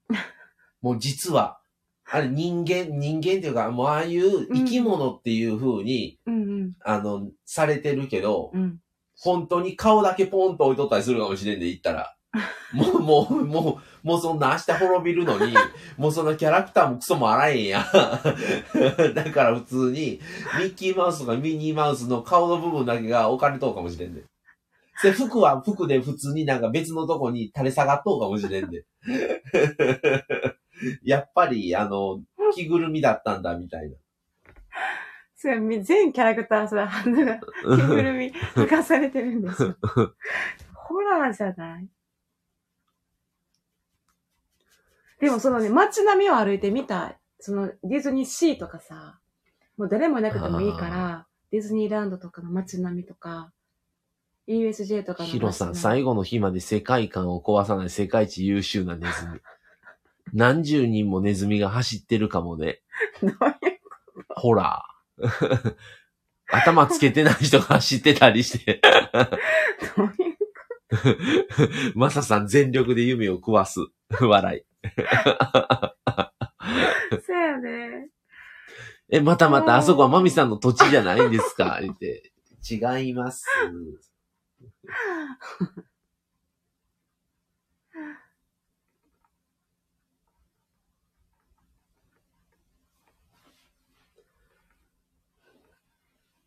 [0.82, 1.62] もう実は、
[2.06, 6.74] あれ人間、人間っていうか、もうああいう生き物っていう風に、うんうん。
[6.84, 8.80] あの、されてるけど、うん。
[9.18, 12.18] 本当に顔だけポンと置いとったりするかもしれんで、言ったら。
[12.74, 15.54] もう、もう、もう、もうそんな明日滅びるのに、
[15.98, 17.84] もうそのキャラクターもクソもあらへんやん。
[19.14, 20.20] だから普通に、
[20.60, 24.24] ミッキーマウスとかミニーマウスの顔の部分だけが置かれとうかもしれんで。
[25.04, 28.86] で、服は服で普通になんか別のとこに垂れ下がっとうかもしれんで。
[31.04, 32.20] やっぱり、あの、
[32.56, 33.96] 着ぐるみだったんだ、みたいな。
[35.36, 39.76] それ、み全キャラクター、それ、ハンドが、着ぐるみ、剥がされてるんですよ。
[40.74, 41.88] ホラーじゃない？
[45.24, 47.18] でもそのね、街並みを歩いてみたい。
[47.40, 49.22] その、ディズニーシーとかさ、
[49.78, 53.54] もう誰もいなくてもいいから、ディズニーランドとかの街並みとか、
[54.50, 55.32] USJ とかの街並み。
[55.32, 59.40] ヒロさん、最後の日まで世界観を壊さない世界一優秀なネズミ。
[60.34, 62.82] 何十人もネズミが走ってるかもね。
[63.22, 63.36] どういう
[64.28, 65.76] ホラー。
[66.52, 68.82] 頭つけてない人が走ってたりして。
[69.96, 73.80] どういうマサさん全力で夢を食わす。
[74.20, 74.73] 笑い。
[77.26, 78.10] そうやね。
[79.10, 81.80] え、またまた、あそこはマミさんの土地じゃないんですか？
[81.82, 82.32] 言って。
[82.70, 83.46] 違います。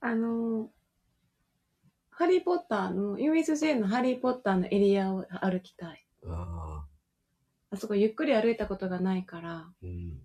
[0.01, 0.70] あの、
[2.11, 6.07] ハリーポッターの、USJ のハリーポッターのエリアを歩きたい。
[6.27, 6.65] あ
[7.70, 10.20] あそこゆっくり歩いたことがないから、ーうん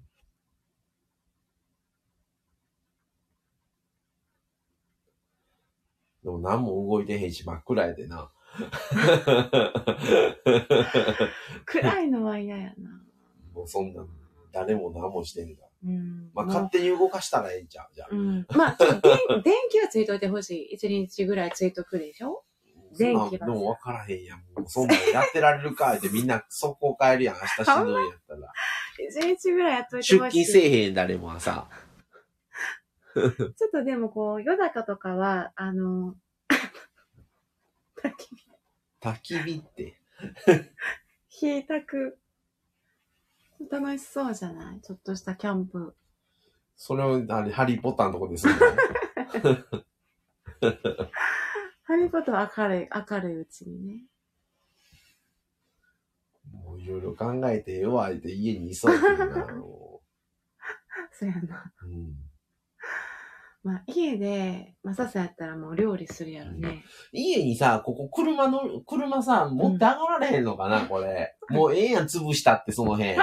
[6.23, 8.29] でも何も動いてへんし真っ暗やでな。
[11.65, 13.01] 暗いのは嫌やな。
[13.53, 14.05] もうそんな、
[14.51, 15.63] 誰も何もしてんだ。
[15.83, 16.29] うん。
[16.35, 17.95] まあ、勝手に動かしたらええんちゃう？
[17.95, 18.09] じゃあ。
[18.11, 18.45] うん。
[18.55, 18.77] まあ、
[19.43, 20.73] 電気はついといてほしい。
[20.75, 22.43] 一日ぐらいついとくでしょ？
[22.97, 24.39] 電気はそんなでも分からへんやん。
[24.39, 27.35] もうそんなんやってられるか ってみんな速攻帰るやん。
[27.35, 28.53] 明日しんどいんやったら。
[28.99, 30.45] 一日ぐらいやっといて出ほしい。
[30.45, 31.67] 勤せえへん誰も朝。
[33.13, 36.15] ちょっとでもこう、夜中とかは、あの、
[38.01, 38.47] 焚き
[39.01, 39.99] 焚き火って。
[41.29, 42.17] 火焚く。
[43.69, 44.81] 楽しそうじゃない？
[44.81, 45.95] ちょっとしたキャンプ。
[46.75, 48.61] それを、あれ、ハリーポッターのとこでするの？
[51.91, 54.05] ハリーポッターは明るい、明るいうちにね。
[56.53, 59.53] もういろいろ考えて弱いて家にいそうやけどな。
[59.55, 59.99] も
[61.11, 61.73] そうやな。
[61.83, 62.15] ううん
[63.63, 66.85] まあ、家で、まあ、ささやったらもう料理するやろね。
[67.11, 71.35] 家にさ、ここ車の、車さ、持って上がられへんのかな、これ。
[71.49, 73.17] もうええやん、潰したって、その辺。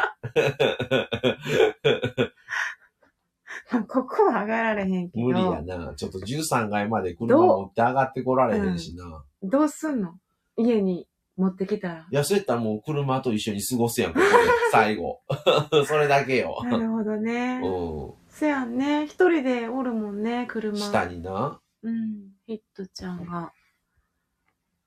[3.70, 5.26] ま あここは上がられへんけど。
[5.26, 5.94] 無理やな。
[5.94, 9.24] ちょっと13階まで車持って上がってこられへんしな。
[9.42, 10.18] どうすんの？
[10.56, 12.06] 家に持ってきたら。
[12.10, 14.28] いや、そうやったらもう車と一緒に過ごすやん、ここで。
[14.72, 15.20] 最後。
[15.86, 16.58] それだけよ。
[16.64, 17.60] なるほどね。
[17.64, 19.06] うせやんね。
[19.06, 20.74] 一人でおるもんね、車。
[20.74, 20.76] ん。
[20.76, 21.60] 下にな。
[21.82, 22.32] うん。
[22.46, 23.52] ヒットちゃんが。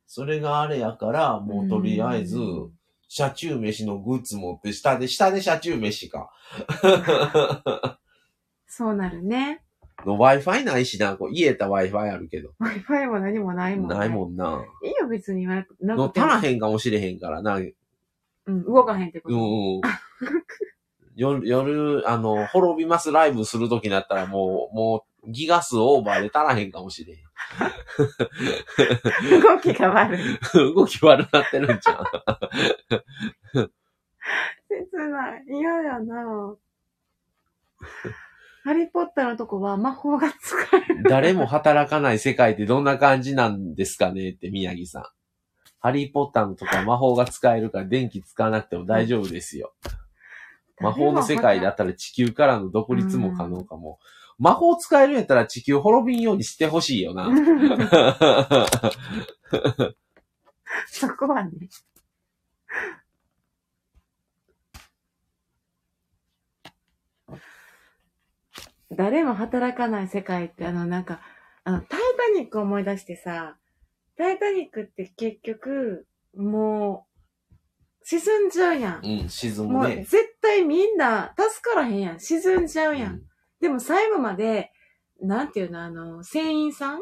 [0.07, 2.71] それがあれやから、もうとりあえずうん、
[3.07, 6.29] 車中飯のグッズ持って、下で、下で車中飯か。
[8.73, 9.61] そうなるね。
[10.05, 12.53] の Wi-Fi ないしな、こう家やったら Wi-Fi あるけど。
[12.61, 13.95] Wi-Fi も何もないもんね。
[13.95, 14.63] ないもんな。
[14.81, 16.09] いいよ、別になくても。
[16.15, 17.57] 足らへんかもしれへんからな。
[17.57, 17.73] うん
[18.45, 19.35] うん、動かへんってこと。
[19.35, 19.39] う
[19.79, 19.81] ん。
[21.15, 27.17] 夜、夜、あの、滅びますライブするときになったらもう、もう、ギガ数オーバーで足らへんかもしれへ
[29.41, 30.21] 動きが悪い。
[30.21, 30.39] ん。
[30.73, 32.01] 動き悪なってるんちゃ
[33.53, 33.71] う？
[34.69, 35.43] 切ない。
[35.47, 36.55] 嫌やな
[38.63, 41.03] ハリーポッターのとこは魔法が使える。
[41.09, 45.03] 誰も働かない世界ってどんな感じなんですかねって宮城さん。
[45.79, 49.73] ハリーポッターのとこは魔法が使えるから電気使わなくても大丈夫ですよ。
[50.79, 53.97] 魔法の世界だったら地球からの独立も可能かも。
[54.37, 57.29] 魔法使えるんやったら地球滅びんようにしてほしいよな。
[60.87, 61.51] そこはね。
[68.91, 71.21] 誰も働かない世界って、あの、なんか、
[71.63, 71.99] あの、タイ
[72.33, 73.57] タニック思い出してさ、
[74.17, 77.11] タイタニックって結局、もう、
[78.03, 79.05] 沈んじゃうやん。
[79.05, 80.03] うん、沈もう、むね。
[80.03, 82.19] 絶対みんな助からへんやん。
[82.19, 83.13] 沈んじゃうやん。
[83.13, 83.21] うん
[83.61, 84.71] でも最後まで、
[85.21, 87.01] なんていうの、あの、船員さん？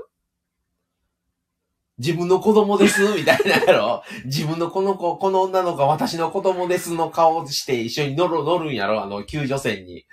[1.97, 4.03] 自分の子供です、 みたいなやろ。
[4.26, 10.05] 自分のこの子、この女の子は私の子供ですの顔して一緒に乗る、乗るんやろ、あの、救助船に。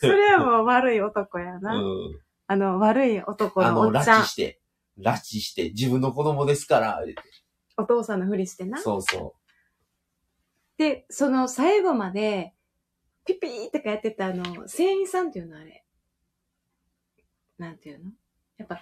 [0.00, 1.74] それはもう悪い男やな。
[1.74, 2.20] うん。
[2.46, 4.24] あの、悪い男あの、拉のおっちゃん致。
[4.26, 4.60] して、
[4.98, 7.00] 拉致して、自分の子供ですから、
[7.76, 8.80] お父さんのふりしてな。
[8.80, 9.36] そうそ
[10.78, 12.54] で、その最後まで、
[13.26, 15.84] ピピーとかやってたあの、船員さんっていうのあれ。
[17.58, 18.10] なんていうの？
[18.56, 18.80] やっぱ、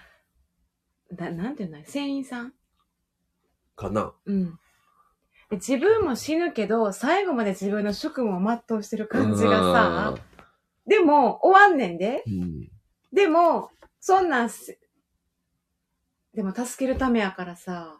[1.13, 1.83] だなんていうの？
[1.83, 2.47] 船員さん？
[2.47, 2.53] う。
[3.75, 4.13] かな。
[4.25, 4.57] うん。
[5.49, 10.15] で自分も死ぬけど、最後まで自分の職務を全うしてる感じがさ、
[10.89, 12.23] でも、終わんねんで。
[12.25, 12.67] うん。
[13.13, 13.69] でも、
[13.99, 14.79] そんなんす、
[16.33, 17.99] でも助けるためやからさ、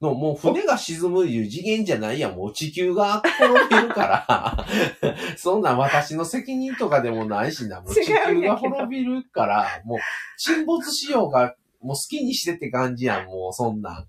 [0.00, 2.36] の、もう船が沈むいう次元じゃないやん。
[2.36, 4.66] もう地球が滅びるから。
[5.38, 7.80] そんなん私の責任とかでもないしな。
[7.80, 9.98] もう地球が滅びるから、もう
[10.36, 13.26] 沈没しようが、もう好きにしてって感じやん。
[13.26, 14.06] もうそんなん。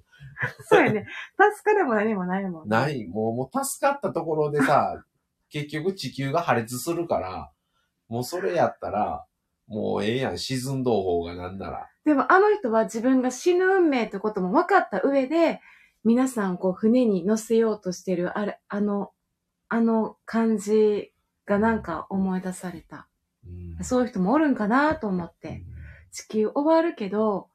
[0.69, 1.05] そうやね。
[1.37, 2.67] 助かるも何もないもん。
[2.67, 3.05] ない。
[3.05, 5.03] もう、もう助かったところでさ、
[5.49, 7.51] 結局地球が破裂するから、
[8.07, 9.25] もうそれやったら、
[9.67, 10.37] もうええやん。
[10.37, 11.89] 沈んどう方がなんなら。
[12.05, 15.59] でもあの人は自分が死ぬ運命ってことも分かった上で、
[16.03, 19.11] 皆さんこう船に乗せようとしてる、あれ、あの、
[19.69, 21.11] あの感じ
[21.45, 23.07] がなんか思い出された。
[23.45, 25.63] うんそういう人もおるんかなと思って。
[26.11, 27.49] 地球終わるけど、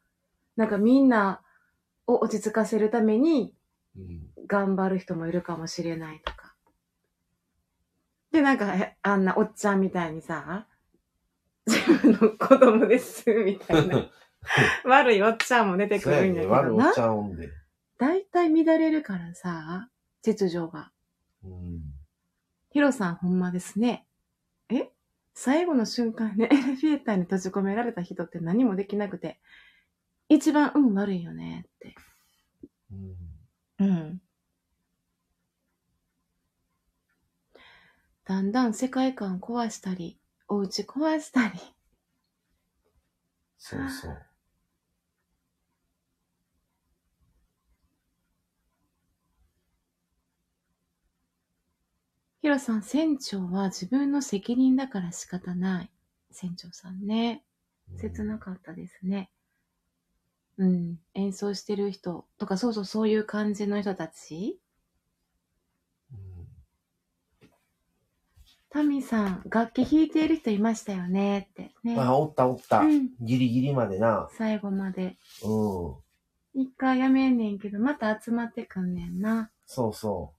[0.56, 1.40] なんかみんな
[2.06, 3.54] を落ち着かせるために
[3.96, 6.39] うん頑張る人もいるかもしれないとか。
[8.32, 10.66] で、なんか、えあんなおっちゃんみたいにさ、
[11.66, 14.10] 自分の子供です、みたいな。
[14.84, 16.10] 悪いおっちゃんも出てく。
[16.10, 17.00] るんだけどな悪おっち。
[17.00, 17.50] ゃうんで。
[17.98, 19.90] だいたい乱れるからさ、
[20.22, 20.92] 秩序が。
[21.44, 21.80] うん
[22.72, 24.06] ヒロさんほんまですね。
[24.68, 24.90] え？
[25.34, 29.40] 最後の瞬間ね、 エレフェーターに閉じ込められた人って何もできなくて、
[30.28, 31.94] 一番運悪いよねって。
[32.92, 33.16] うん
[33.80, 34.22] うん。
[38.30, 40.16] だんだん世界観壊したり、
[40.46, 41.58] お家壊したり。
[43.58, 44.22] そうそう。
[52.40, 55.90] ヒロさん、船長は自分の責任だから仕方ない。
[56.30, 57.42] 船長さんね。
[58.00, 59.28] 切なかったですね。
[60.56, 61.00] うん。
[61.14, 64.60] 演奏してる人とか、そうそう、そういう感じの人たち。
[66.12, 66.40] うん
[68.72, 71.74] タミさん、楽器弾いている人いましたよねって。
[71.82, 71.96] ね。
[71.98, 72.78] あ、おったおった。
[72.78, 73.10] うん。
[73.20, 74.28] ギリギリまでな。
[74.38, 75.16] 最後まで。
[75.42, 75.98] う
[76.56, 76.62] ん。
[76.62, 79.50] 一回やめんねんけど、また集まってくんねんな。
[79.66, 80.34] そうそ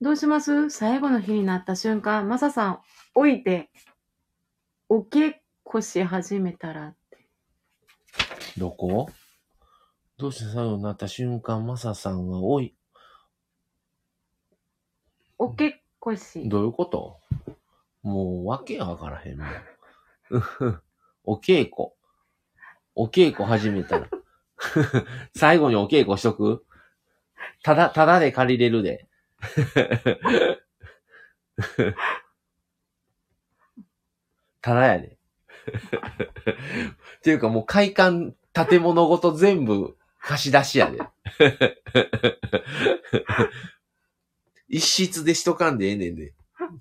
[0.00, 0.70] どうします？
[0.70, 2.80] 最後の日になった瞬間、マサさん
[3.14, 3.70] 置いて、
[4.88, 7.18] おけっこし始めたらって。
[8.56, 8.60] う。
[8.60, 9.10] どこ？
[10.16, 12.74] どうして最後になった瞬間、マサさんが、おい、
[15.38, 16.48] おけっこし。
[16.48, 17.20] どういうこと？
[18.02, 19.48] もう、わけわからへんもん。
[21.24, 21.90] お稽古。
[22.94, 24.08] お稽古始めたら。
[25.36, 26.64] 最後にお稽古しとく？
[27.62, 29.06] ただ、ただで借りれるで。
[34.62, 35.18] ただやで。
[37.18, 40.98] っていうかもう会館、建物ごと全部貸し出しやで。
[44.70, 46.32] 一室でしとかんでええねんで。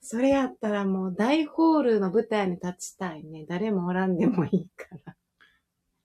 [0.00, 3.46] それやったらもう大ホールの舞台に立ちたいね。
[3.48, 5.16] 誰もおらんでもいいから。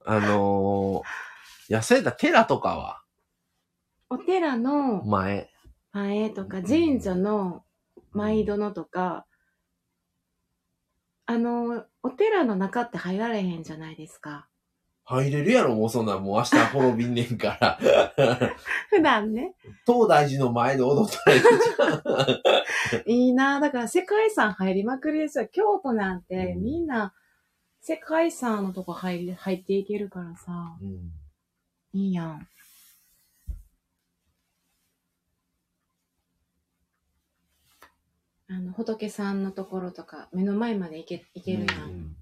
[0.06, 3.04] あのー、いや、そうやったら寺とかは、
[4.10, 5.52] お寺の前。
[5.92, 7.66] 前とか神社の
[8.14, 9.28] 舞殿とか、
[11.26, 14.49] あの、お寺の中って入られへんじゃないですか。
[15.10, 17.80] 入れるやろ、もうそんなん、もう明日滅びんねんから。
[18.92, 19.56] 普段ね。
[19.84, 23.12] 東大寺の前で踊ったらいいじゃん。
[23.12, 25.48] いいなだから世界遺産入りまくりですよ。
[25.48, 27.16] 京都なんてうんみんな
[27.82, 30.78] 世界遺産のとこ入り、入っていけるからさ。
[30.80, 31.12] うん
[31.92, 32.48] いいやん。
[38.48, 41.90] あの、仏さんのところとか、目の前まで行け、行けるやん。
[41.90, 42.16] うん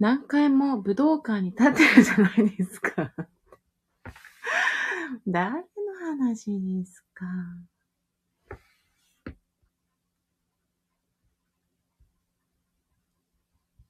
[0.00, 3.14] 何回も武道館に立ってるじゃないですか。
[5.26, 5.62] 誰の
[6.18, 7.26] 話ですか？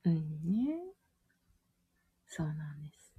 [0.04, 0.94] うんね。
[2.26, 3.14] そうなんです。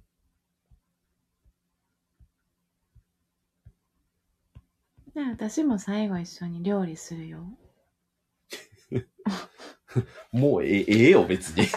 [5.14, 7.46] ね私も最後一緒に料理するよ。
[10.32, 11.66] もうええええよ、別に。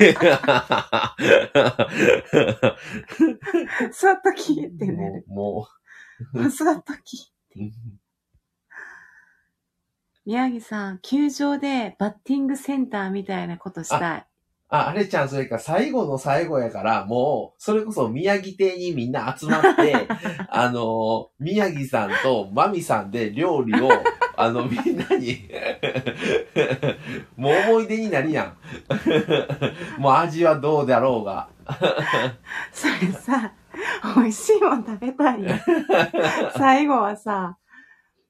[3.92, 5.26] 座っときってなる。
[5.28, 5.68] も
[6.34, 7.32] う、座っとき。
[7.56, 7.72] もう。
[10.26, 14.28] 宮城さん、球場でバッティングセンターみたいなことしたい。
[14.68, 20.08] あ、あれちゃん、それか、最後の最後やから、もう、それこそ宮城亭にみんな集まって、
[20.50, 23.90] あの、宮城さんとマミさんで料理を、
[24.36, 25.48] あの、みんなに、
[27.38, 28.56] もう思い出になりや
[29.98, 30.02] ん。
[30.02, 31.48] もう味はどうだろうが。
[32.74, 33.54] それさ、
[34.16, 35.52] 美味しいもん食べたいよ。
[36.58, 37.58] 最後はさ、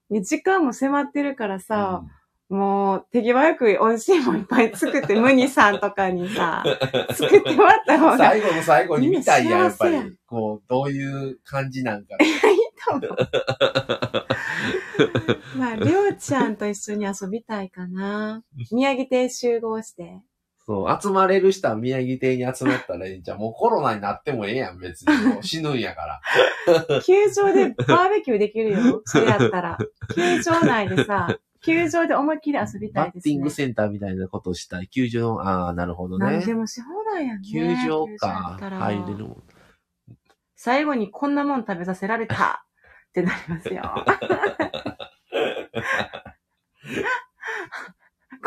[0.10, 2.04] ね時間も迫ってるからさ、
[2.48, 6.64] もう手際よく美味しいもんいっぱい作って、ムニさんとかにさ、
[7.14, 9.98] 作ってもらった方がい最後の最後に見たいやん、やっぱり。
[10.28, 12.16] こう、どういう感じなんか。
[12.22, 13.18] いと思う。
[15.58, 18.44] まあ、りょうちゃんと一緒に遊びたいかな。
[18.72, 20.22] 宮城亭集合して。
[20.68, 23.38] そう、集まれる人は宮城亭に集まったらいいんじゃん。
[23.38, 25.44] もうコロナになってもええやん、別に。
[25.44, 26.20] 死ぬんやか
[26.68, 27.02] ら。
[27.02, 29.04] 球場でバーベキューできるよ。
[29.06, 29.78] それやったら。
[30.16, 33.50] 球場内でさ、球場で思いっきり遊びたいですねバッティング。
[33.50, 34.88] センターみたいなことをしたい。
[34.88, 36.54] 球場、ああ、なるほどね何で。
[36.54, 37.48] もし放題やんね。
[37.50, 39.44] 球場やか入れるもん。
[40.56, 42.66] 最後にこんなもん食べさせられた
[43.10, 43.82] ってなりますよ。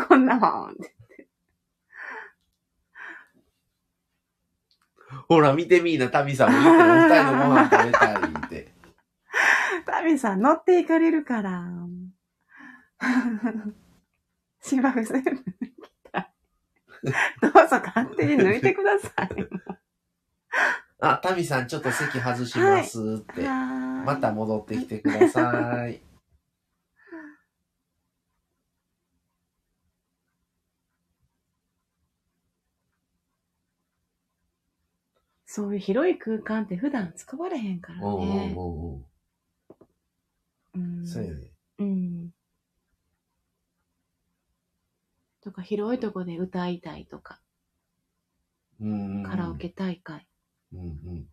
[0.07, 0.95] こんなもんって。
[5.27, 6.89] ほら、見てみーな、タミさんも言ってる。
[6.89, 8.73] お二人のご飯食べたいって。
[9.85, 11.78] タミさん乗っていかれるから。
[14.61, 15.43] 芝生全部抜き
[16.11, 16.31] たい。
[17.41, 19.29] どうぞ勝手に抜いてください。
[21.01, 23.43] あ、タミさんちょっと席外しますって。
[23.43, 26.01] ままた戻ってきてください。
[35.45, 38.53] そういう広い空間って普段使われへんからうんうんね。
[38.55, 39.05] うんうん。
[40.75, 41.51] うんそうやね。
[41.79, 42.31] うん。
[45.41, 47.41] とか、広いとこで歌いたいとか、
[48.81, 49.23] うんうんうん。
[49.23, 50.27] カラオケ大会。
[50.73, 50.83] うんう
[51.13, 51.29] ん。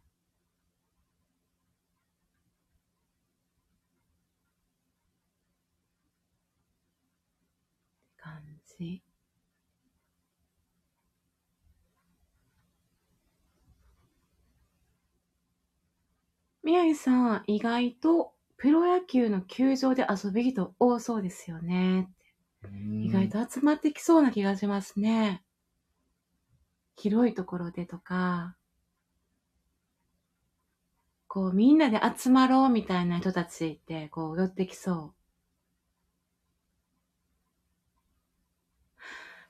[8.19, 8.43] 感
[8.79, 9.03] じ。
[16.63, 22.11] 宮城さん、意外とプロ野球の球場で遊び人多そうですよね。
[23.03, 25.43] 意外と集まってきそうな気がしますね。
[26.97, 28.57] 広いところでとか、
[31.29, 35.15] こうみんなで集まろうみたいな人たちってこう寄ってきそう。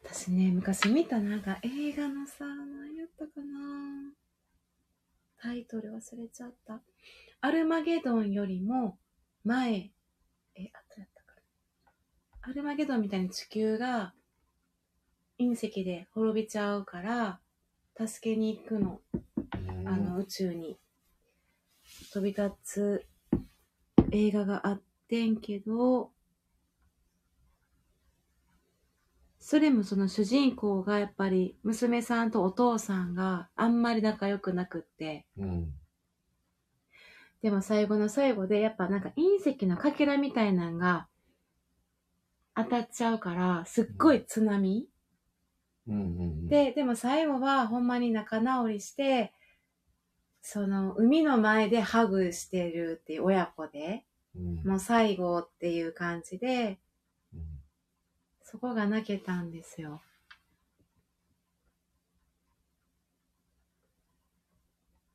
[0.02, 4.12] 私ね、昔見たなんか映画のさ、何やったかな
[5.38, 6.80] タイトル忘れちゃった。
[7.40, 8.98] アルマゲドンよりも
[9.44, 9.90] 前、
[10.54, 11.15] え、あとやった。
[12.49, 14.14] アルマゲドンみたいに地球が
[15.40, 17.40] 隕石で滅びちゃうから、
[17.99, 19.01] 助けに行くの。
[19.34, 20.78] うんあの宇宙に
[22.12, 23.07] 飛び立つ
[24.12, 26.12] 映画があってんけど、
[29.40, 35.72] それもその主人公がやっぱり娘さんとお父さんがあんまり仲良くなくって、うん。
[37.42, 41.09] でも最後の最後でやっぱなんか隕石のかけらみたいなんが
[42.57, 44.88] 当たっちゃうから、すっごい津波、
[45.86, 46.48] うんうんうん。
[46.48, 49.32] で、でも最後はほんまに仲直りして、
[50.42, 54.04] その海の前でハグしてるっていう親子で、
[54.34, 56.78] うん、もう最後っていう感じで、
[57.34, 57.40] うん
[58.48, 60.00] そこが泣けたんですよ。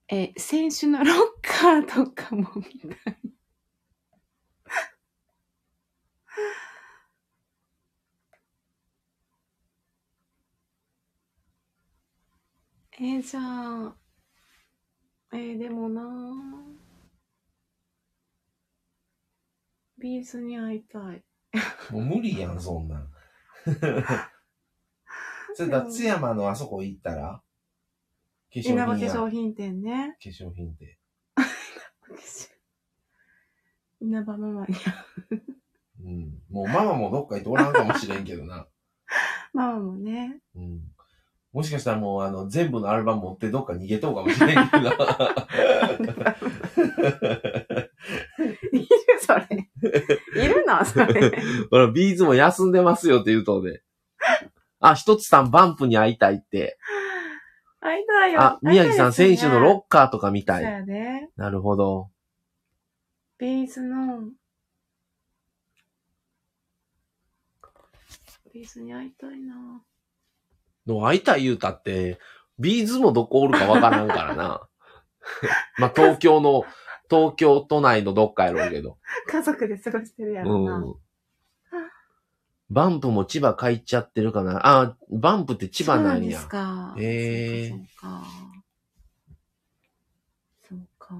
[0.09, 3.17] え、選手のロッカーとかも見たい。
[13.01, 13.95] えーじゃあ、
[15.33, 16.03] えーでもな
[19.97, 21.23] ビーズに会いたい。
[21.91, 23.11] もう無理やん、そんなん。
[25.55, 27.41] それだ、津山のあそこ行ったら？
[28.53, 28.93] 化粧稲葉化。
[28.97, 30.15] 粧品店ね。
[30.21, 30.99] 化粧品で。
[33.99, 34.75] 稲葉ママに。
[36.03, 36.39] うん。
[36.51, 38.67] もうママもどっか行っておらんかもしれんけどな。
[39.53, 40.39] ママもね。
[40.55, 40.81] うん。
[41.53, 44.89] もしかしたらもうあの、全部のアルバム持ってどっか逃げとうかもしれんけど。
[48.71, 48.87] いる
[49.19, 49.45] それ。
[50.45, 51.31] いるのそれ。
[51.69, 53.83] ほら、ビーズも休んでますよって言うとで。
[54.79, 56.77] あ、一つさんバンプに会いたいって。
[57.81, 58.41] 会いたいよ。
[58.41, 60.65] あ、宮城さん選手のロッッカーとか見たそうい。
[60.65, 61.27] やで。
[61.35, 62.09] なるほど。
[63.37, 64.29] ビーズの、
[68.53, 69.83] ビーズに会いたいな。
[70.91, 72.19] の会いたい言うたって、
[72.59, 74.67] ビーズもどこおるかわからんからな。
[75.77, 76.63] まあ、東京の、
[77.09, 78.97] 東京都内のどっかやろうけど。
[79.27, 80.77] 家族で過ごしてるやろな。
[80.77, 80.95] うん。
[82.69, 84.61] バンプも千葉帰っちゃってるかな。
[84.63, 86.47] あ、バンプって千葉なんやそうです。
[86.47, 86.95] か。
[86.97, 88.23] へーそうか。
[90.69, 91.15] そうか。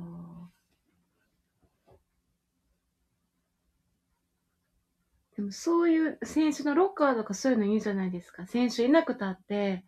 [5.41, 8.45] でもそういう選手のロッカーとかそういうのいいじゃないですか。
[8.45, 9.83] 選手いなくたって、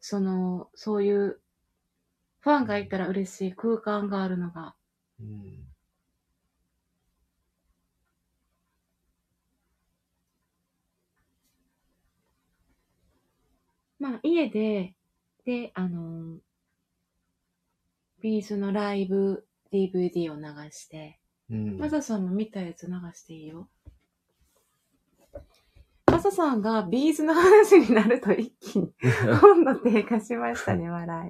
[0.00, 1.38] その、そういう、
[2.40, 4.74] ファンがいたら嬉しい空間があるのが。
[5.20, 5.66] うん
[13.98, 14.94] まあ家で、
[15.44, 16.38] で、あの、
[18.20, 21.20] B'z のライブ DVD を流して、
[21.50, 23.68] うんマサさんも見たやつ流していいよ。
[26.16, 28.90] マサさんが B'z の話になると一気に
[29.44, 31.28] 温度低下しましたね、笑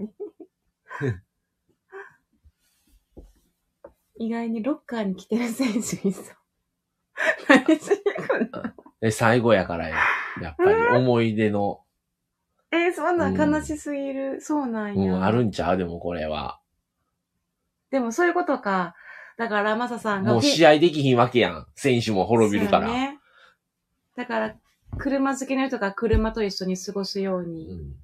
[4.19, 4.25] い。
[4.27, 6.13] 意外にロッカーに来てる選手いそう。
[7.49, 8.73] 何しに行くの
[9.03, 9.97] え、最後やからよ。
[10.41, 11.83] やっぱり思い出の、
[12.71, 14.41] えーそんなん悲しすぎる。
[14.41, 15.25] そうなんうん、や。
[15.25, 15.77] あるんちゃう？
[15.77, 16.61] でもこれは。
[17.91, 18.95] でもそういうことか。
[19.37, 20.33] だから、マサさんが。
[20.33, 21.67] もう試合できひんわけやん。
[21.75, 22.87] 選手も滅びるから。
[22.89, 23.19] ね。
[24.17, 24.57] だから、
[24.99, 27.97] 車好きの人が車と一緒に過ごすよううに、ん。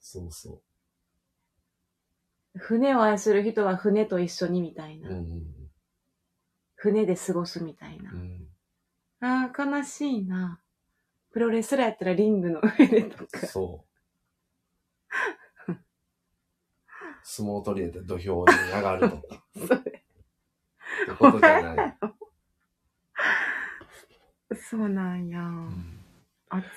[0.00, 0.62] そうそ
[2.56, 5.10] 船を愛する人は船と一緒にみたいな。
[5.10, 5.12] う。
[5.12, 5.42] うん。
[6.74, 8.14] 船で過ごすみたいなう。
[8.14, 8.48] ん。
[9.20, 10.60] ああ、悲しいな。
[11.30, 13.46] プロレスラーやったらリングの上でとか。
[13.46, 13.88] そう。
[17.22, 19.44] 相撲取りで土俵に上がるとか。
[19.54, 20.02] それって
[21.18, 21.98] ことじゃない。
[24.54, 25.40] そうなんや。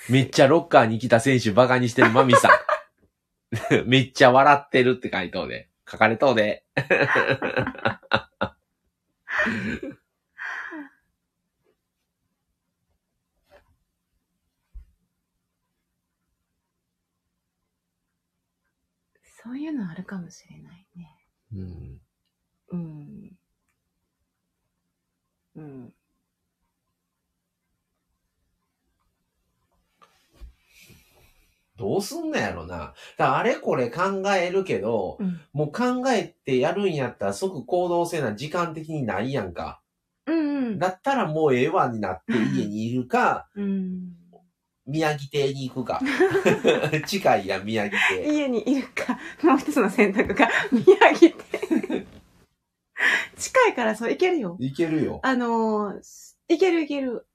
[0.10, 2.52] めっちゃロッカーに来た選手バカにしてるマミさん。
[3.88, 5.70] めっちゃ笑ってるって書いとうで。
[5.90, 6.66] 書かれとうで。
[19.44, 21.10] そういうのあるかもしれないね。
[21.54, 22.02] うん。
[22.70, 23.38] うん。
[25.56, 25.94] うん。
[31.82, 32.94] どうすんのやろな。
[33.18, 35.42] あれこれ考えるけど、うん。
[35.52, 39.82] もう考えてやるんやったら即行動せな時間的にないやんか。
[40.28, 40.80] うんうん。
[40.80, 44.14] だったらもうええわになって家にいるか、うん。
[44.86, 46.00] 宮城亭に行くか。
[47.08, 48.32] 近いやん、宮城亭。
[48.32, 52.06] 家にいるか、もう一つの選択が、 宮城って。
[53.38, 54.58] 近いからそう、行けるよ。
[54.60, 55.20] 行けるよ。
[55.24, 56.02] あのー、
[56.48, 57.26] 行ける行ける。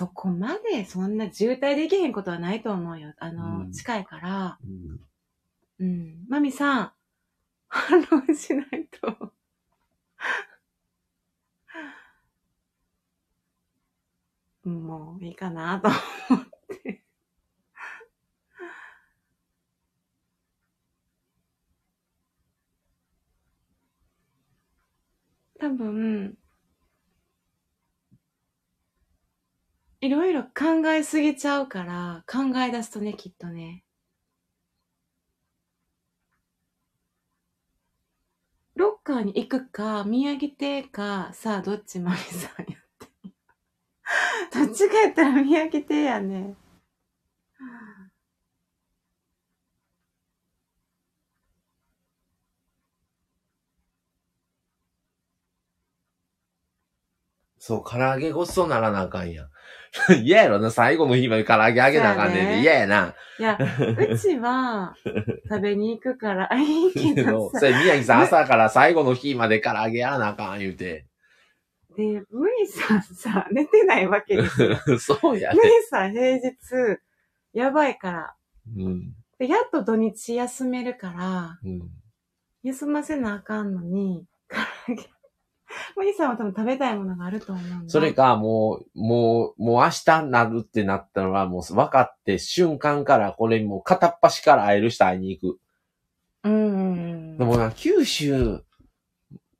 [0.00, 3.12] そこまで、そんな渋滞で行けへんことはないと思うよ。
[3.18, 4.58] あのー、うん近いから。
[4.64, 4.98] うん
[5.78, 6.24] うん。
[6.26, 6.92] マミさん、
[7.68, 9.34] 反論しないと。
[14.64, 15.88] もういいかなと
[16.34, 16.46] 思っ
[16.82, 17.04] て。
[25.60, 26.36] 多分、
[30.02, 33.82] いろいろ考えすぎちゃうから、考え出すとね、きっとね。
[38.74, 43.06] ロッカーに行くか、宮城亭か、さあ、どっちマミさんやって。
[44.52, 46.56] どっちかやったら宮城亭やね。
[57.60, 59.49] そう、唐揚げごちそうならなあかんやん。
[60.22, 62.60] 嫌やろな、最後の日まで唐揚げあげなあかんねんで。
[62.60, 63.14] 嫌やな。
[63.38, 64.94] いや、うちは、
[65.48, 67.64] 食べに行くから、あ、いいけけど そ。
[67.64, 71.06] れ宮城さん朝から最後の日まで唐揚げやらなあかん言うて。
[71.96, 74.76] で、ムイさんさ、寝てないわけですよ。
[74.98, 75.68] そうやムね。
[75.68, 76.52] イさん平日、
[77.52, 78.34] やばいから。
[78.76, 79.14] うん。
[79.38, 81.90] で、やっと土日休めるから、うん。
[82.62, 85.10] 休ませなあかんのに、唐揚げ。
[85.96, 87.90] ムイさんは多分食べたいものがあると思うんだ。
[87.90, 95.60] それか、もう、もう、もう明日になるってなったのは、もう分かって、瞬間から、これもう片っ端から会える人会いに行く。
[96.44, 97.38] うんうんうん。
[97.38, 98.64] でもな、九州、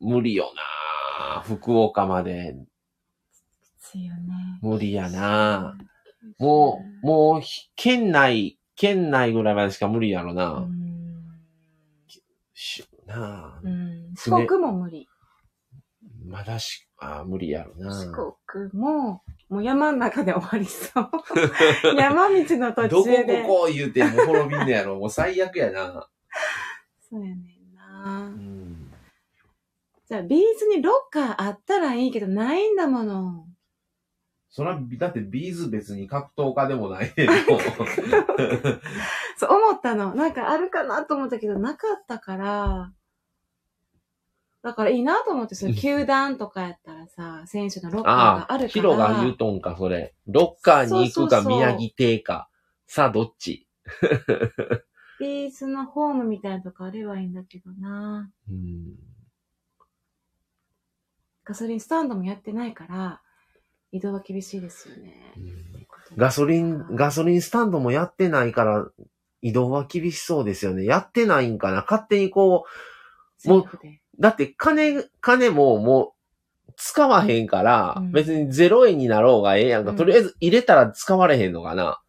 [0.01, 2.57] 無理よな福岡まで。
[4.63, 5.77] 無理やな
[6.39, 10.61] もう、もう、ひ県内、県内ぐらいまでしか無理やろうな。
[10.61, 11.01] ん。
[12.55, 14.15] しなあ、うん。
[14.15, 15.09] 四船国も無理。
[16.31, 17.93] まだし、あー無理やろな。
[17.93, 21.11] 四国も、もう山の中で終わりそう。
[21.99, 23.43] 山道の途どこ中で。
[23.43, 24.95] ここ言うてもう滅びんねやろ。
[25.01, 26.09] もう最悪やな。
[27.01, 28.31] そうやねんなう。
[28.31, 28.93] ん。
[30.07, 33.47] じゃあ、 B'z にロッカーあったらいいけど、ないんだもの。
[34.49, 37.27] そら、だって B'z 別に格闘家でもないね
[39.37, 40.15] そう思ったの。
[40.15, 42.93] なんかあるかなと思ったけど、なかったから。
[44.63, 48.69] だからいいなと思って、その球団とかやったらさ、選手のロッカーがあるから。
[48.69, 50.15] ヒロが言うとんか、それ。
[50.27, 52.49] ロッカーに行くか、そうそうそう宮城邸か。
[52.87, 53.67] さあ、どっち？
[55.21, 58.31] ビーズのホームみたいなとこあればいいんだけどな。
[58.51, 58.97] うん。
[61.45, 63.23] ガソリンスタンドもやってないから、
[63.93, 65.35] 移動は厳しいですよね。
[66.17, 68.89] ガソリン、ガソリンスタンドもやってないから、
[69.43, 70.85] 移動は厳しそうですよね。
[70.85, 72.67] やってないんかな勝手にこもう
[73.39, 73.89] セーフで。
[74.10, 76.13] う、だって金、金もも
[76.69, 79.91] う、使わへんから、うん別に0円になろうがええやんか。
[79.91, 82.01] うんとりあえず入れたら使われへんのかな。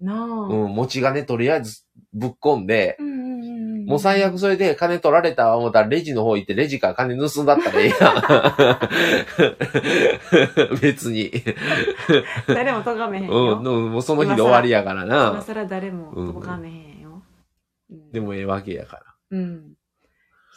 [0.00, 0.26] なあ。
[0.26, 7.96] うん、持ち金とりあえずぶっ込んで、うんうんうんうんもう最悪それで金取られたわ思ったらレジの方行ってレジから金盗んだったらええや
[10.70, 10.78] ん。
[10.80, 11.32] 別に。
[12.46, 13.60] 誰も咎めへんうよ。
[13.60, 15.42] ん、もうその日で終わりやから今な。
[15.42, 17.22] 更誰も咎めへんよ。
[17.90, 19.02] うんでもええわけやから。
[19.32, 19.74] うん。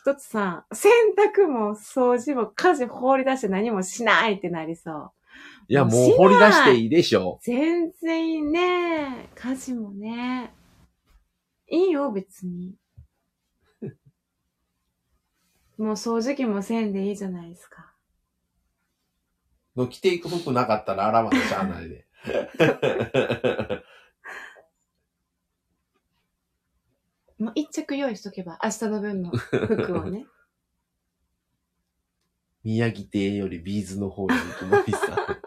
[0.05, 5.11] 一つさ、洗濯も掃除も家事放り出して何もしないってなりそう。
[5.67, 7.39] いや、もうしないもう掘り出していいでしょ。
[7.41, 9.29] 全然いいね。
[9.33, 10.53] 家事もね。
[11.67, 12.75] いいよ、別に。
[15.79, 17.91] もう掃除機もせんでいいじゃないですか。
[19.75, 22.05] の着ていく服なかったら洗わなしゃあないで。
[27.39, 30.25] もう一着用意しとけば、明日の分の服をね。
[32.63, 35.37] 宮城邸よりビーズの方に行くのにさ。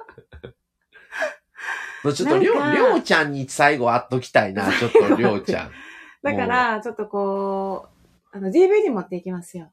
[2.14, 5.72] ちょっと、りょう、りょうちゃんに最後会っときたいな、ちょっとりょうちゃん。
[6.22, 7.88] だから、ちょっとこ
[8.32, 9.72] う、あの、DVD 持っていきますよ。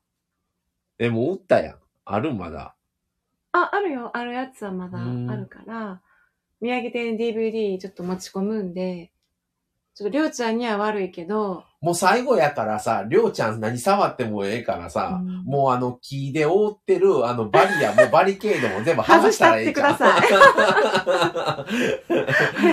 [0.98, 1.80] え、もう売ったやん。
[2.06, 2.76] あるまだ。
[3.52, 4.12] あ、あるよ。
[4.16, 6.02] あるやつはまだうんあるから、
[6.62, 9.12] 宮城店 DVD ちょっと持ち込むんで、
[9.94, 19.96] ちょっとりょうちゃんには悪いけど、もう最後やからさ、りょうちゃん何触ってもええからさ、うんもうあの木で覆ってるあのバリア、もうバリケードも全部剥がしたらええじゃん。
[19.96, 20.10] 外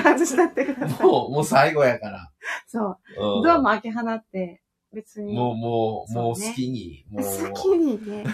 [0.02, 1.06] 外したってください。
[1.06, 2.30] もう、もう最後やから。
[2.66, 3.18] そう。
[3.18, 4.62] うんドアも開け放って、
[4.94, 5.34] 別に。
[5.34, 8.24] もう、もう、もう好きに、も好きにね。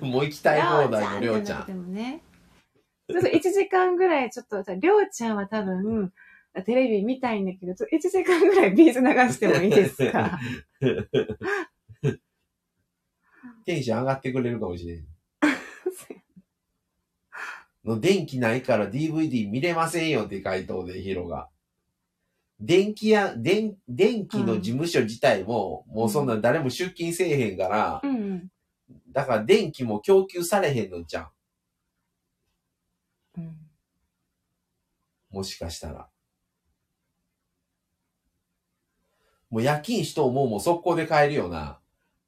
[0.00, 1.66] う、 もう行きたい放題のりょうちゃん。
[1.66, 2.22] でもね。
[3.10, 6.12] ちょっと1時間ぐらい、ちょっと、りょうちゃんは多分、
[6.64, 10.38] テレビ見たいんだけど、ちょっと1時間ぐらいビーズ流してもいいですか？
[13.64, 15.06] テンション上がってくれるかもしれん。
[17.84, 21.48] の電気ないから DVD 見れませんよって回答で、ヒロが。
[22.58, 28.48] 電気屋、電、電気の事務所自体も、もうそんな誰も出勤せえへんから、うんうん。
[29.12, 31.30] だから電気も供給されへんのじゃん。
[33.38, 33.56] うん
[35.30, 36.08] もしかしたら。
[39.50, 41.78] もう夜勤しと思うもん速攻で帰るよな。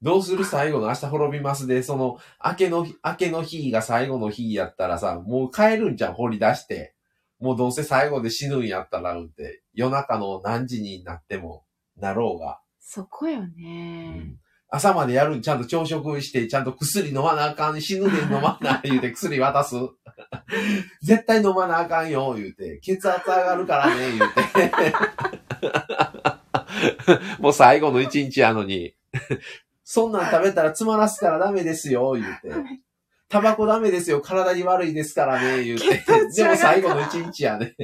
[0.01, 6.93] どうする最後の明日滅びますで、その、明けの日、明けの日が最後の日やったらさ、もう帰るんじゃん、掘り出して。
[7.39, 9.63] もうどうせ最後で死ぬんやったら、うんって。
[9.73, 11.63] 夜中の何時になっても、
[11.97, 12.59] なろうが。
[12.81, 14.09] そこようね。
[14.17, 19.75] ん朝までやるん、ちゃんと朝食して、ちゃんと薬飲まなあかん、死ぬで飲まな、言うて薬渡す。
[21.01, 22.79] 絶対飲まなあかんよ、言うて。
[22.81, 24.93] 血圧上がるからね、言うて。
[27.39, 28.95] もう最後の一日やのに。
[29.83, 32.51] そんなん食べたら詰まらすからダメですよ、言うて。
[33.29, 36.03] タバコダメですよ、体に悪いですからね、言うて
[36.35, 37.75] でも最後の一日やね。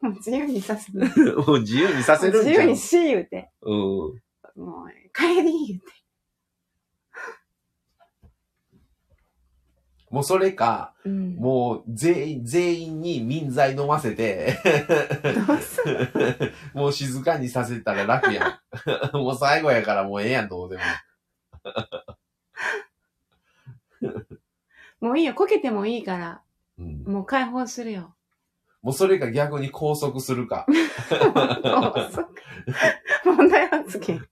[0.00, 1.36] もう自由にさせる。
[1.46, 2.76] もう自由にさせるんじゃん自由に。
[2.76, 3.50] し言うて。
[3.62, 3.74] うん。
[3.74, 4.20] もう、
[5.12, 5.97] 帰り言うて。
[10.10, 11.36] もうそれか、うん。
[11.36, 14.58] もう全員、全員に民剤飲ませて、
[16.74, 18.60] もう静かにさせたら楽や
[19.12, 19.16] ん。
[19.16, 20.82] もう最後やからもうええやん、どうでも。
[25.08, 25.34] もういいよ。
[25.34, 26.42] こけてもいいから、
[26.78, 28.14] うん、もう解放するよ。
[28.82, 30.64] もうそれか逆に拘束するか
[33.24, 34.24] 問題発言。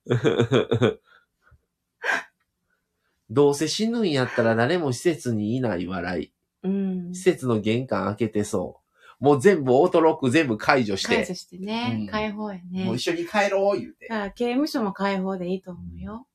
[3.30, 6.32] どうせ死ぬんやったら誰も施設にいない笑い。
[6.62, 7.14] うん。
[7.14, 8.80] 施設の玄関開けてそ
[9.20, 9.24] う。
[9.24, 11.16] もう全部オートロック全部解除して。
[11.16, 11.96] 解除してね。
[12.00, 12.84] うん解放やね。
[12.84, 14.16] もう一緒に帰ろう言うてだ。
[14.16, 16.26] から刑務所も解放でいいと思うよ。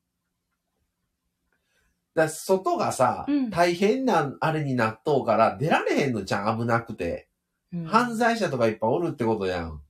[2.13, 7.27] だ外がさ、うん大変なあれになっとうから出られへんのじゃん、危なくて。
[7.73, 9.81] うん犯罪者とかいっぱいおるってことやん。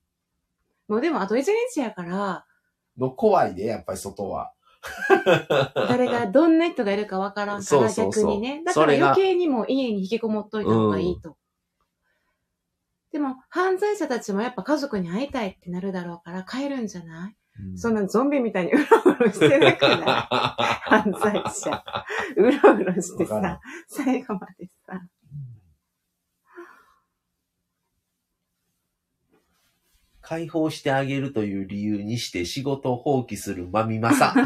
[0.87, 2.45] もうでもあと一日やから、
[2.97, 4.53] の怖いで、やっぱり外は。
[5.75, 8.63] 誰が、どんな人がいるかわからんからそうそうそう逆にね。
[8.65, 11.37] だからそれが余計にもう家に引きこもっといた方がいいと。
[13.11, 17.35] でも、犯罪者たちもやっぱ家族に会いたいってなるだろうから帰るんじゃない、
[17.77, 18.83] そんなゾンビみたいにうろ
[19.19, 19.99] うろしてなくない？
[20.89, 21.83] 犯罪者。
[22.37, 25.01] うろうろしてわかるさ、最後までさ。
[30.31, 34.33] 解放してあげるという理由にして仕事を放棄するまみまさ。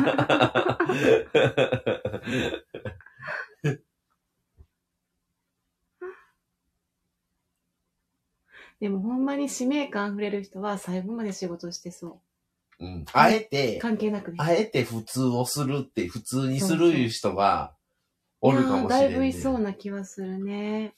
[8.80, 12.20] でもほんまに使命感溢れる人は最後まで仕事してそ
[12.80, 13.48] うんあえう。
[13.48, 14.38] て、関係なくね。
[14.40, 17.76] あえて普通をするって、普通にするいう人が
[18.42, 18.90] おるかもしれん、ね。
[18.90, 20.96] いやーだいぶいそうな気はするね。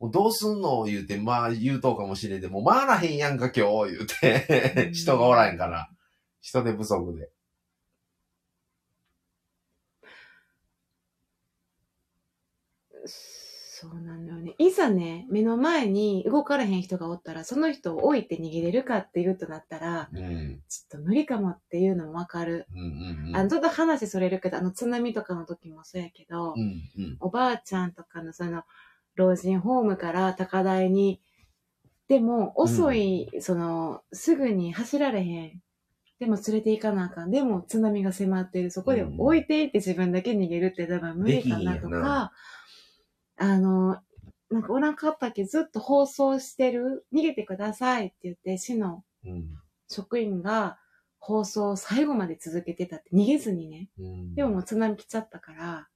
[0.00, 5.88] どうすんの言うて、まあ言うとうかもしれんで、もう回らへんやんか今日言うてう、ん人がおらんから。
[6.40, 7.30] 人手不足で。
[13.80, 14.56] そうなのよね。
[14.58, 20.60] いざね、目の前に動かれへん人がおったら、その人を置いて逃げれるかっていうとなったら、うん。
[20.68, 22.66] ちょっと無理かもっていうのもわかる。
[22.74, 23.36] うんうんうん。
[23.36, 26.60] あの、ちょっと話それるけど、あの、津波とかの時もそうやけど、うん
[26.98, 27.16] うん。
[27.20, 28.64] おばあちゃんとかのその、
[29.18, 31.20] 老人ホームから高台に、
[32.08, 35.62] でも、遅い、その、すぐに走られへん。
[36.18, 37.30] でも連れて行かなあかん。
[37.30, 38.70] でも津波が迫っている。
[38.70, 42.32] そこでうん置いていって自分だけ逃げるって多分無理かなとか、
[43.36, 44.00] あの、
[44.50, 45.44] なんかおらんかったっけ？
[45.44, 47.06] ずっと放送してる。
[47.12, 49.44] 逃げてくださいって言って、市のうん
[49.88, 50.78] 職員が
[51.18, 53.90] 放送を最後まで続けてたって逃げずにね。
[53.98, 54.34] うん。
[54.34, 55.88] でももう津波来ちゃったから、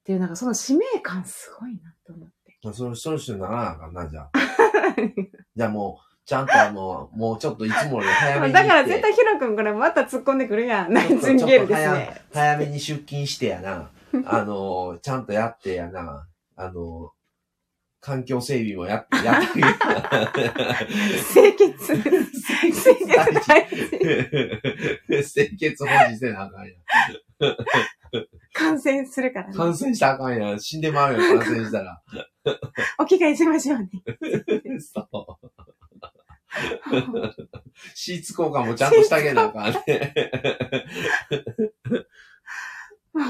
[0.00, 2.58] っていうなんかその使命感すごいなと思って。
[2.62, 4.30] まあ、その、その人にならなあかんな、じゃあ。
[5.56, 8.68] じゃあもう、ちゃんとあの、もうちょっといつもより早めに行って。
[8.68, 10.92] だから絶対ヒロ君これまた突っ込んでくるやん。
[10.92, 12.22] ナイチンゲールですね。
[12.32, 13.90] 早めに出勤してやな。
[14.24, 16.26] あの、ちゃんとやってやな。
[16.56, 17.12] あの、
[18.00, 20.54] 環境整備もやって、やってあげる。
[21.32, 22.02] 清潔。
[22.02, 23.88] 清潔大事。
[25.32, 26.76] 清潔保持せなあかんやん。
[28.56, 29.54] 感染するからね。
[29.54, 30.60] 感染したらあかんやん。
[30.60, 32.02] 死んでまうよ、感染したら。
[32.98, 33.90] お着替えしましょうね。
[34.80, 35.50] そう。
[37.94, 40.14] シーツ交換もちゃんとしてあげなあかんね。
[43.12, 43.20] も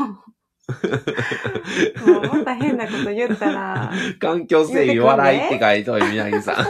[2.07, 6.67] う、もうまた変なこと言ったら、環境整備笑いって書いとい、宮城さん。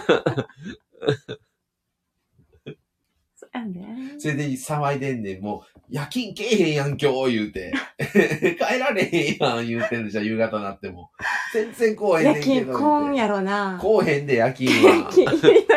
[4.18, 7.72] それで騒いでんねん、もう、夜勤けえへんやん、今日、言うて。
[7.98, 11.10] 帰られへんやん、言うてんのじゃ、夕方なっても。
[11.52, 12.72] 全然来おへんね夜んけど。
[12.72, 13.78] 勤こんやろな。
[13.80, 15.10] 来おへんで、夜勤夜は。
[15.10, 15.32] 勤の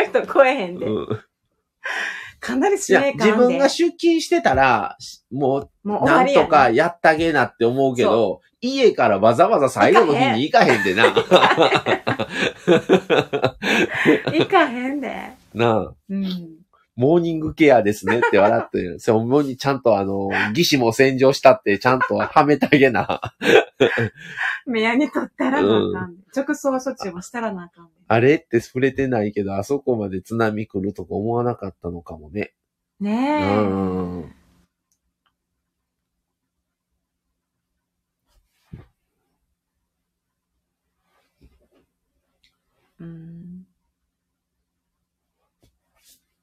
[0.06, 0.86] 人来えへんで。
[0.86, 1.08] うん
[2.40, 3.26] かなり使命感で。
[3.26, 4.98] 自分が出勤してたら、
[5.32, 6.48] もう、もうなんとね。
[6.48, 11.06] かやってあげなって思うけど、家からわざわざ最後の日に行かへんでな。
[14.34, 15.32] 行かへんで。
[15.54, 15.94] なあ。
[16.10, 16.59] うん。
[17.00, 19.00] モーニングケアですねって笑ってる。
[19.00, 23.22] そう、もにちゃんとあの、義肢も洗浄したってちゃんとはめてあげな。
[24.68, 26.24] 目やにとったらなあかんで。
[26.36, 27.92] 直送処置もしたらなあかんで。
[28.06, 32.54] あれって触れてないけど、あそこまで津波来るとか思わなかったのかもね。
[33.00, 33.12] うね
[33.44, 33.62] え。
[33.62, 34.36] ん。
[43.00, 43.66] うん。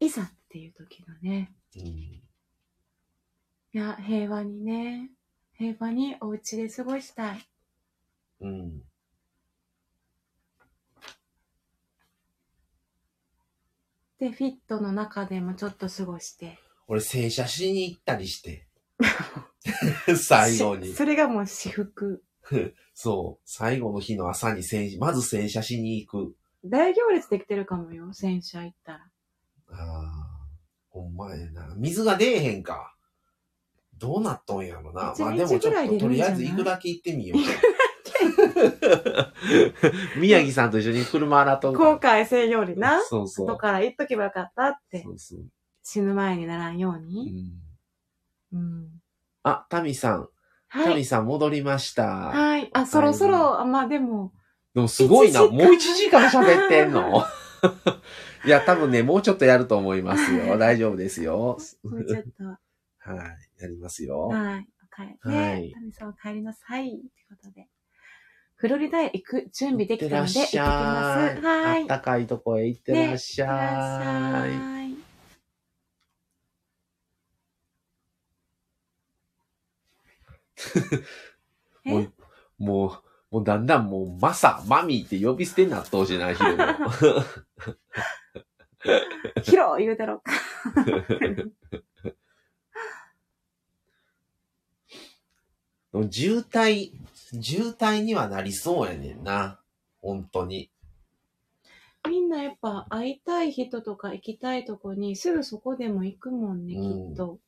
[0.01, 1.53] いざっていう時のね。
[1.77, 1.83] うん
[3.73, 5.11] いや、平和にね。
[5.59, 7.47] 平和にお家で過ごしたい。
[8.41, 8.81] うん。
[14.19, 16.59] で、フィットの中でもちょっと過ごして。
[16.89, 18.67] 俺、洗車しに行ったりして。
[20.17, 20.95] 最後にし。
[20.95, 22.25] それがもう私服。
[22.95, 23.43] そう。
[23.45, 26.37] 最後の日の朝に洗、まず洗車しに行く。
[26.65, 28.15] 大行列できてるかもよ。
[28.15, 29.11] 洗車行ったら。
[29.69, 30.16] ああ、
[30.97, 31.75] ほんまやな。
[31.77, 32.95] 水が出えへんか。
[33.99, 35.13] どうなっとんやろな。
[35.15, 37.41] 一まあでもちょっととりあえず行くだけ行ってみよう。
[40.19, 42.09] 宮城さんと一緒に車洗っとん後か。
[42.09, 43.03] 悔せんようにな。
[43.05, 43.47] そうそう。
[43.47, 45.11] 後から言っとけばよかったってそ。
[45.11, 45.41] うそう。
[45.83, 47.51] 死ぬ前にならんよううに。
[48.53, 48.89] ん、うん。
[49.43, 50.29] あ、タミさん。
[50.69, 50.85] はい。
[50.87, 52.07] タミさん戻りました。
[52.07, 52.71] はい。
[52.73, 54.33] あ、そろそろ、あまあでも、
[54.75, 55.47] でもすごいな。
[55.47, 57.23] もう一時間喋ってんの？
[58.47, 60.57] いや、多分ね、もうちょっとやると思いますよ。
[60.59, 61.59] 大丈夫ですよ。
[61.83, 62.45] もうちょっと。
[63.11, 63.63] はい。
[63.63, 64.29] やりますよ。
[64.29, 64.55] はい。
[64.55, 64.63] わ
[64.95, 66.91] 帰り、はねい、タミさんお帰りなさい。
[66.91, 67.03] という
[67.37, 67.69] ことで。
[68.55, 71.41] フロリダへ行く準備できたので、行ってきいます。
[71.41, 71.83] はい。
[71.83, 74.51] あったかいとこへ行ってらっしいってらっしゃい。
[74.51, 74.97] ゃい。
[81.85, 82.13] えもう、
[82.59, 86.65] もう、もうだんだんもう、マサ、マミーって呼び捨てになっとうしな、ヒロも。
[89.43, 90.33] ヒロ言うだろうか。
[96.11, 96.93] 渋滞、
[97.41, 99.61] 渋滞にはなりそうやねんな。
[100.01, 100.71] 本当に。
[102.09, 107.41] みんなやっぱ会いたい人とか行きたいとこにすぐそこでも行くもんね、うんきっと。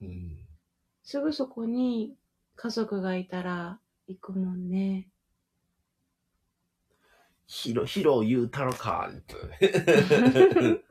[0.00, 0.36] うん。
[1.04, 2.16] すぐそこに
[2.56, 3.78] 家族がいたら
[4.08, 5.08] 行くもんね。
[7.64, 9.36] ヒロ、ヒロ言うたろか、って。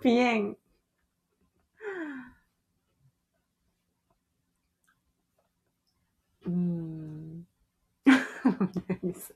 [0.01, 0.57] ピエン。
[6.47, 7.45] うーん。
[8.03, 8.17] 宮
[9.01, 9.35] 城さん、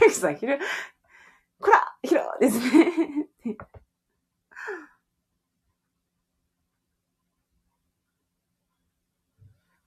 [0.00, 0.58] 宮城さん、ひろ、
[1.60, 3.28] こらひろですね。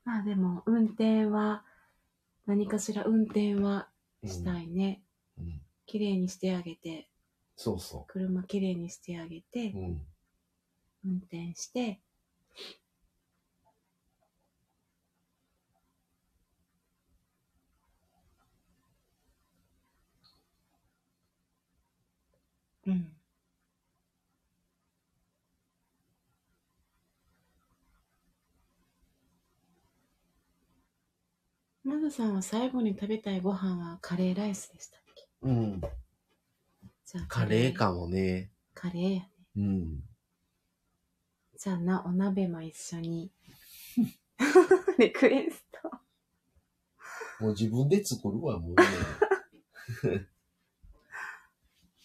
[0.05, 1.65] まあでも、運転は、
[2.45, 3.89] 何かしら運転は
[4.23, 5.01] したいね。
[5.05, 5.10] うん。
[5.91, 7.09] 綺麗にしてあげて、
[7.57, 10.01] そうそ車綺麗にしてあげてう。、うん。
[11.03, 11.99] 運転して、
[22.85, 23.11] うん。
[31.83, 35.00] マドさんは最後に食べたいご飯はカレーライスでした
[35.41, 35.81] うん。
[37.05, 37.73] じゃあカレー。
[37.73, 38.51] かもね。
[38.73, 39.29] カレーやね。
[39.57, 39.99] うん。
[41.57, 43.31] じゃあな、お鍋も一緒に。
[44.97, 45.89] リクエスト。
[47.39, 50.27] もう自分で作るわ、もうね。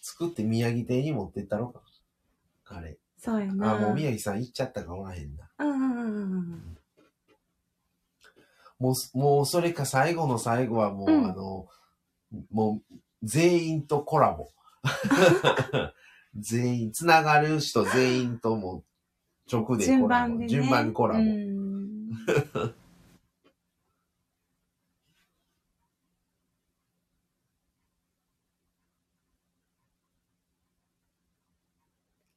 [0.01, 1.81] 作って宮城亭に持ってったろか。
[2.63, 2.95] カレー。
[3.17, 3.75] そうやな。
[3.75, 5.49] あ、もう宮城さん行っちゃったかおらへんな。
[5.59, 6.77] うんうんうんうん。
[8.79, 11.67] もう、もうそれか最後の最後はもう、うんあの、
[12.51, 14.51] もう全員とコラボ。
[16.35, 18.83] 全員、つながる人全員とも
[19.51, 20.29] 直で順コラボ。
[20.29, 20.49] 番でね。
[20.49, 21.19] 順番にコラボ。
[21.19, 22.09] うん。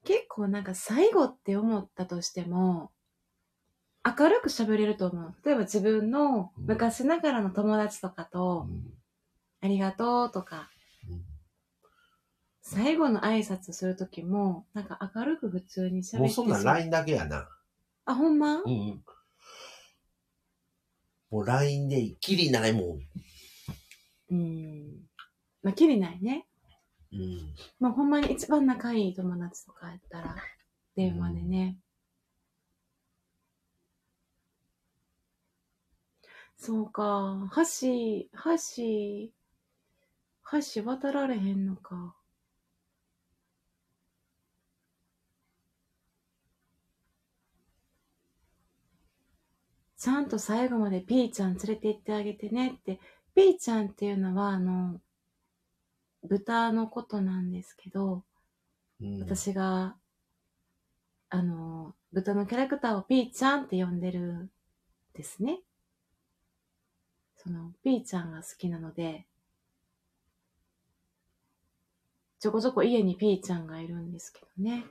[0.05, 2.91] 結構なんか最後って思ったとしても、
[4.05, 5.35] 明るく喋れると思う。
[5.45, 9.00] 例えば自分の昔ながらの友達とかと、うん
[9.63, 10.71] ありがとうとか、
[11.09, 11.31] うん
[12.63, 17.49] 最後の挨拶するときも、なんか明るく普通に喋ってもうそんなん LINE だけやな。
[18.05, 19.05] あ、ほんま、うんうん。
[21.31, 23.01] もう LINE できりないもん。
[24.31, 25.09] うん。
[25.63, 26.47] まあ、きりないね。
[27.13, 27.55] うん。
[27.81, 30.37] まあ、ほんまに一番仲いい友達とかやったら、
[30.95, 31.79] 電話でね。
[36.57, 37.51] そうか。
[37.57, 39.33] 橋、橋、
[40.53, 42.15] 橋渡られへんのか。
[49.97, 52.99] ちゃんと最後までピーちゃん連れて行ってあげてねって。
[53.35, 55.01] ピーちゃんっていうのは、あの、
[56.25, 58.25] 豚のことなんですけど、
[59.01, 59.97] うん、私が、
[61.29, 64.51] あの、豚のキャラクターをピーちゃんって呼んでるん
[65.15, 65.61] ですね。
[67.37, 69.27] その、ピーちゃんが好きなので、
[72.41, 74.87] ちょこちょこ家にピーちゃんがいるんですけどね。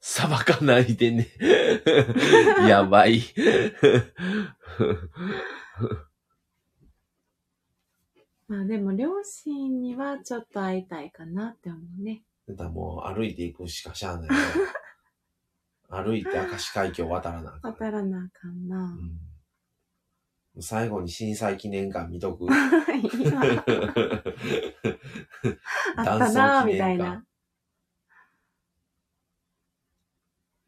[0.00, 1.26] さばかないでね。
[2.68, 3.22] やばい。
[8.46, 12.22] まあでも両親にはちょっと会いたいかなって思うね。
[12.48, 14.36] だもう歩いていくしかしゃあないね。
[15.90, 17.72] 歩いて明石海峡渡らなあかん。
[17.72, 18.76] 渡らなあかんな。
[18.84, 19.29] うん、
[20.58, 22.46] 最後に震災記念館見とく？
[25.96, 27.24] あったなあみたいな。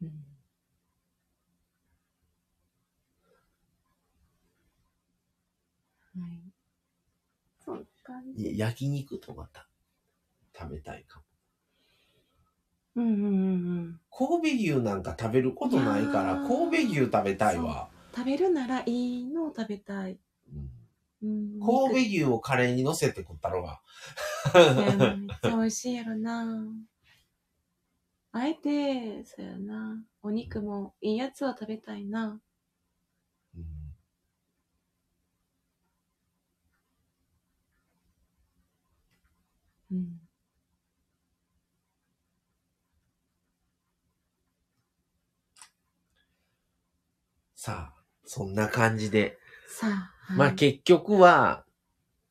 [0.01, 0.09] うん
[6.15, 6.41] はい。
[7.65, 8.43] そんな感じ。
[8.43, 9.67] いや焼肉とかた
[10.57, 11.25] 食べたいかも。
[12.95, 13.29] うんうんうんう
[13.81, 13.99] ん。
[14.11, 17.89] 神戸牛なんか食べることないから、神戸牛食べたいわ。
[18.15, 20.19] 食べるならいいのを食べたい。
[21.21, 23.81] 神戸牛をカレーに乗せて食ったろが。
[24.53, 26.63] めっちゃ美味しいやろな。
[28.31, 30.03] あえて、そうやな。
[30.21, 32.41] お肉もいいやつを食べたいな。
[33.55, 33.63] うん
[39.91, 40.19] うん。
[47.55, 49.37] さあ、そんな感じで。
[49.67, 50.13] さあ。
[50.35, 51.63] まあはい結局は、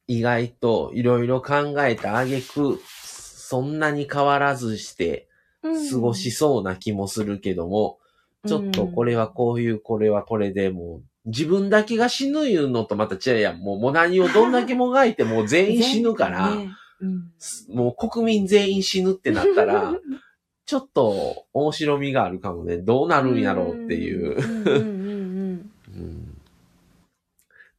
[0.09, 5.29] 意外といろいろ考えた挙句、そんなに変わらずして
[5.63, 7.99] 過ごしそうな気もするけども、
[8.47, 13.59] ちょっとこれはこういう、これはこれでもう、自分だけが死ぬいうのとまた違うやん。
[13.59, 16.71] もう、もう何をどんだけもがいてもう全員死ぬから、 ね
[17.01, 17.33] うん。
[17.75, 19.95] もう国民全員死ぬってなったら、
[20.67, 22.79] ちょっと面白みがあるかもね。
[22.79, 24.37] どうなるんやろうっていう。
[24.37, 25.73] うんうんうんうん。
[25.95, 26.39] うん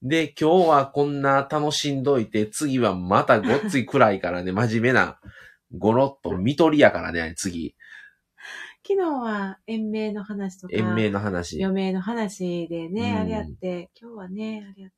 [0.04, 5.18] で、今日はこんな楽しんどいて、次はまたごっつい暗いからね、真面目な、
[5.76, 7.74] ゴロッと見取りやからね、次。
[8.86, 11.64] 昨日は延命の話とか、延命の話。
[11.64, 14.90] 余命の話でね、うんあれやって、今日はね、あれや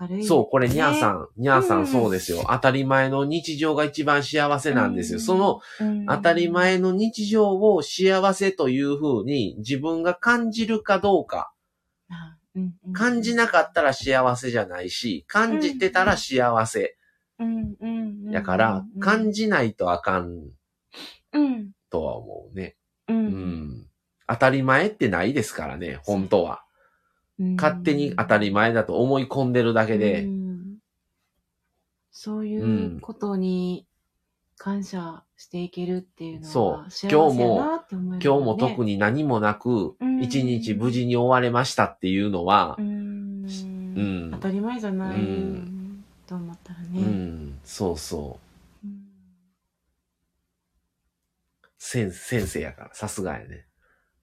[0.00, 2.44] 明るい、そう、これ、にゃーさん、ん、にゃーさうんん、そうですよ。
[2.48, 5.18] 当たり前の日常が一番幸せなんですよ。
[5.18, 11.52] うんその、うん当たり前の日常を幸せという風に自分が感じるかどうか。
[12.92, 16.96] 感じなかったら幸せじゃないし、感じてたら幸せ。
[17.38, 20.50] うんうんうんやから、感じないとあかん
[21.32, 22.76] うんとは思うね。
[23.08, 23.26] ううん
[23.82, 23.86] ん。
[24.28, 26.64] 当たり前ってないですからね、本当は。
[27.38, 30.22] うん勝手に当たり前だと思い込んでるだけうで。
[30.22, 30.78] ん
[32.10, 33.86] そういうことに
[34.62, 40.20] 感謝していけるっていうのは幸せやなって思います、ね、今日も特に何もなくう、ん。
[40.20, 43.46] 一日無事に終われましたっていうのはう、ん。
[43.46, 44.30] うん。
[44.32, 46.04] 当たり前じゃない、うん。
[46.26, 48.38] と思ったらうね、ん、そうそ
[48.84, 48.86] う。
[48.86, 49.06] うん。
[51.78, 53.64] 先先生やから、さすがやね。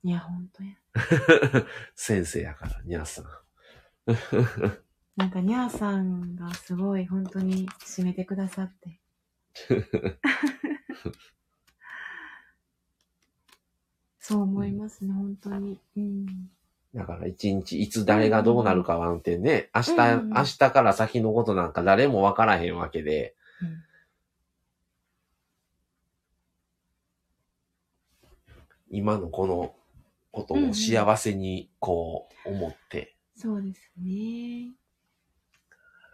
[0.03, 1.65] いや本当や。
[1.95, 3.25] 先生やから、にゃーさん。
[5.15, 9.01] なんかニャーさんがすごい本当に締めてくださって
[14.19, 15.79] そう思いますね、本当に。
[15.95, 16.25] うん。
[16.93, 23.83] だから一日いつ誰がどうなるかなんてね、明日、うん明日から先のことなんか誰もわからへんわけで、うん
[28.89, 29.75] 今のこの
[30.31, 34.71] ことを幸せにこう思って、そうですね。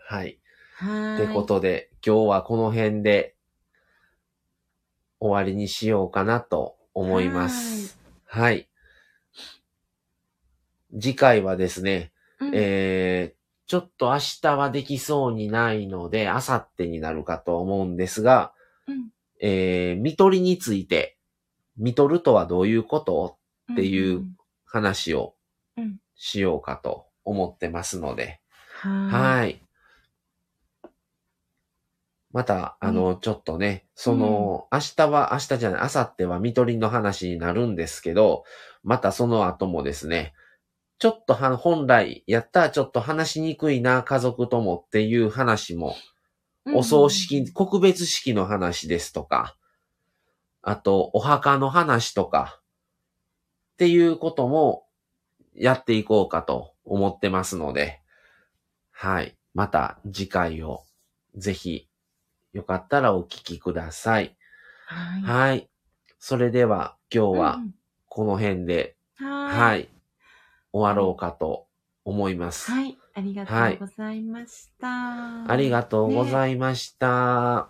[0.08, 0.40] はい。
[0.76, 1.24] はーい。
[1.26, 3.33] ってことで、今日はこの辺で
[5.24, 7.98] 終わりにしようかなと思います。
[8.26, 8.68] はい。
[10.94, 12.12] 次回はですね、
[12.42, 18.52] うん、えー、ちょっと明日はできそうにないので、明後日になるかと思うんですが、
[18.86, 19.10] うん
[19.40, 21.18] えー、見取りについて、
[21.78, 23.38] 見取るとはどういうこと？
[23.72, 25.36] っていううん話を
[25.78, 28.42] うんしようかと思ってますので、
[28.82, 29.12] はーい。
[29.12, 29.63] はい。
[32.34, 38.44] また、あの、ちょっとね、その、明日は、明日じゃない、明後日は見取りの話になるんですけど、
[38.84, 40.34] またその後もですね、
[40.98, 45.96] ちょっとは、本来やったらちょっと話しにくいな、家族ともっていう話も、
[46.66, 46.76] うん。
[46.78, 49.56] お葬式、告別式の話ですとか、
[50.64, 52.62] あと、お墓の話とか、
[53.74, 54.88] っていうことも
[55.54, 58.00] やっていこうかと思ってますので、
[58.92, 59.38] はい。
[59.54, 60.82] また次回を
[61.36, 61.88] ぜひ
[62.54, 64.38] よかったらお聞きください。
[64.88, 65.22] はい。
[65.22, 65.70] はい。
[66.20, 67.72] それでは今日はうん
[68.08, 69.58] この辺で、はーい。
[69.58, 69.90] はい。
[70.72, 71.66] 終わろうかと
[72.06, 72.72] 思います。
[72.72, 72.96] はい。
[73.16, 75.52] ありがとうございました。
[75.52, 77.70] ありがとうごいざいました。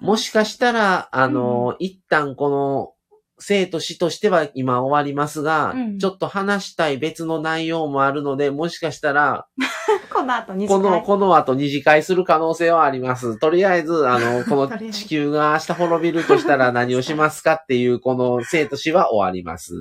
[0.00, 2.92] もしかしたら、あの、一旦この、
[3.38, 9.46] 生と死としては今終わりますが、うんちょっと話したい別の内容もあるので、もしかしたら、
[10.12, 13.38] この後2時この、この後二次会する可能性はあります。
[13.38, 19.74] とりあえず、あの、 この地球が明日滅びるとしたら 何をしますかっていう、この生と死は終わります。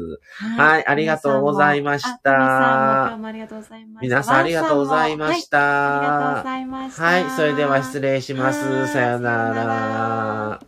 [0.58, 4.02] はいありがとうございました皆さんもありがとうございました。
[4.02, 5.58] 皆さんありがとうございました。
[5.58, 7.04] はいありがとうございました。
[7.04, 8.66] はい、それでは失礼します。
[8.66, 10.67] はいさよなら。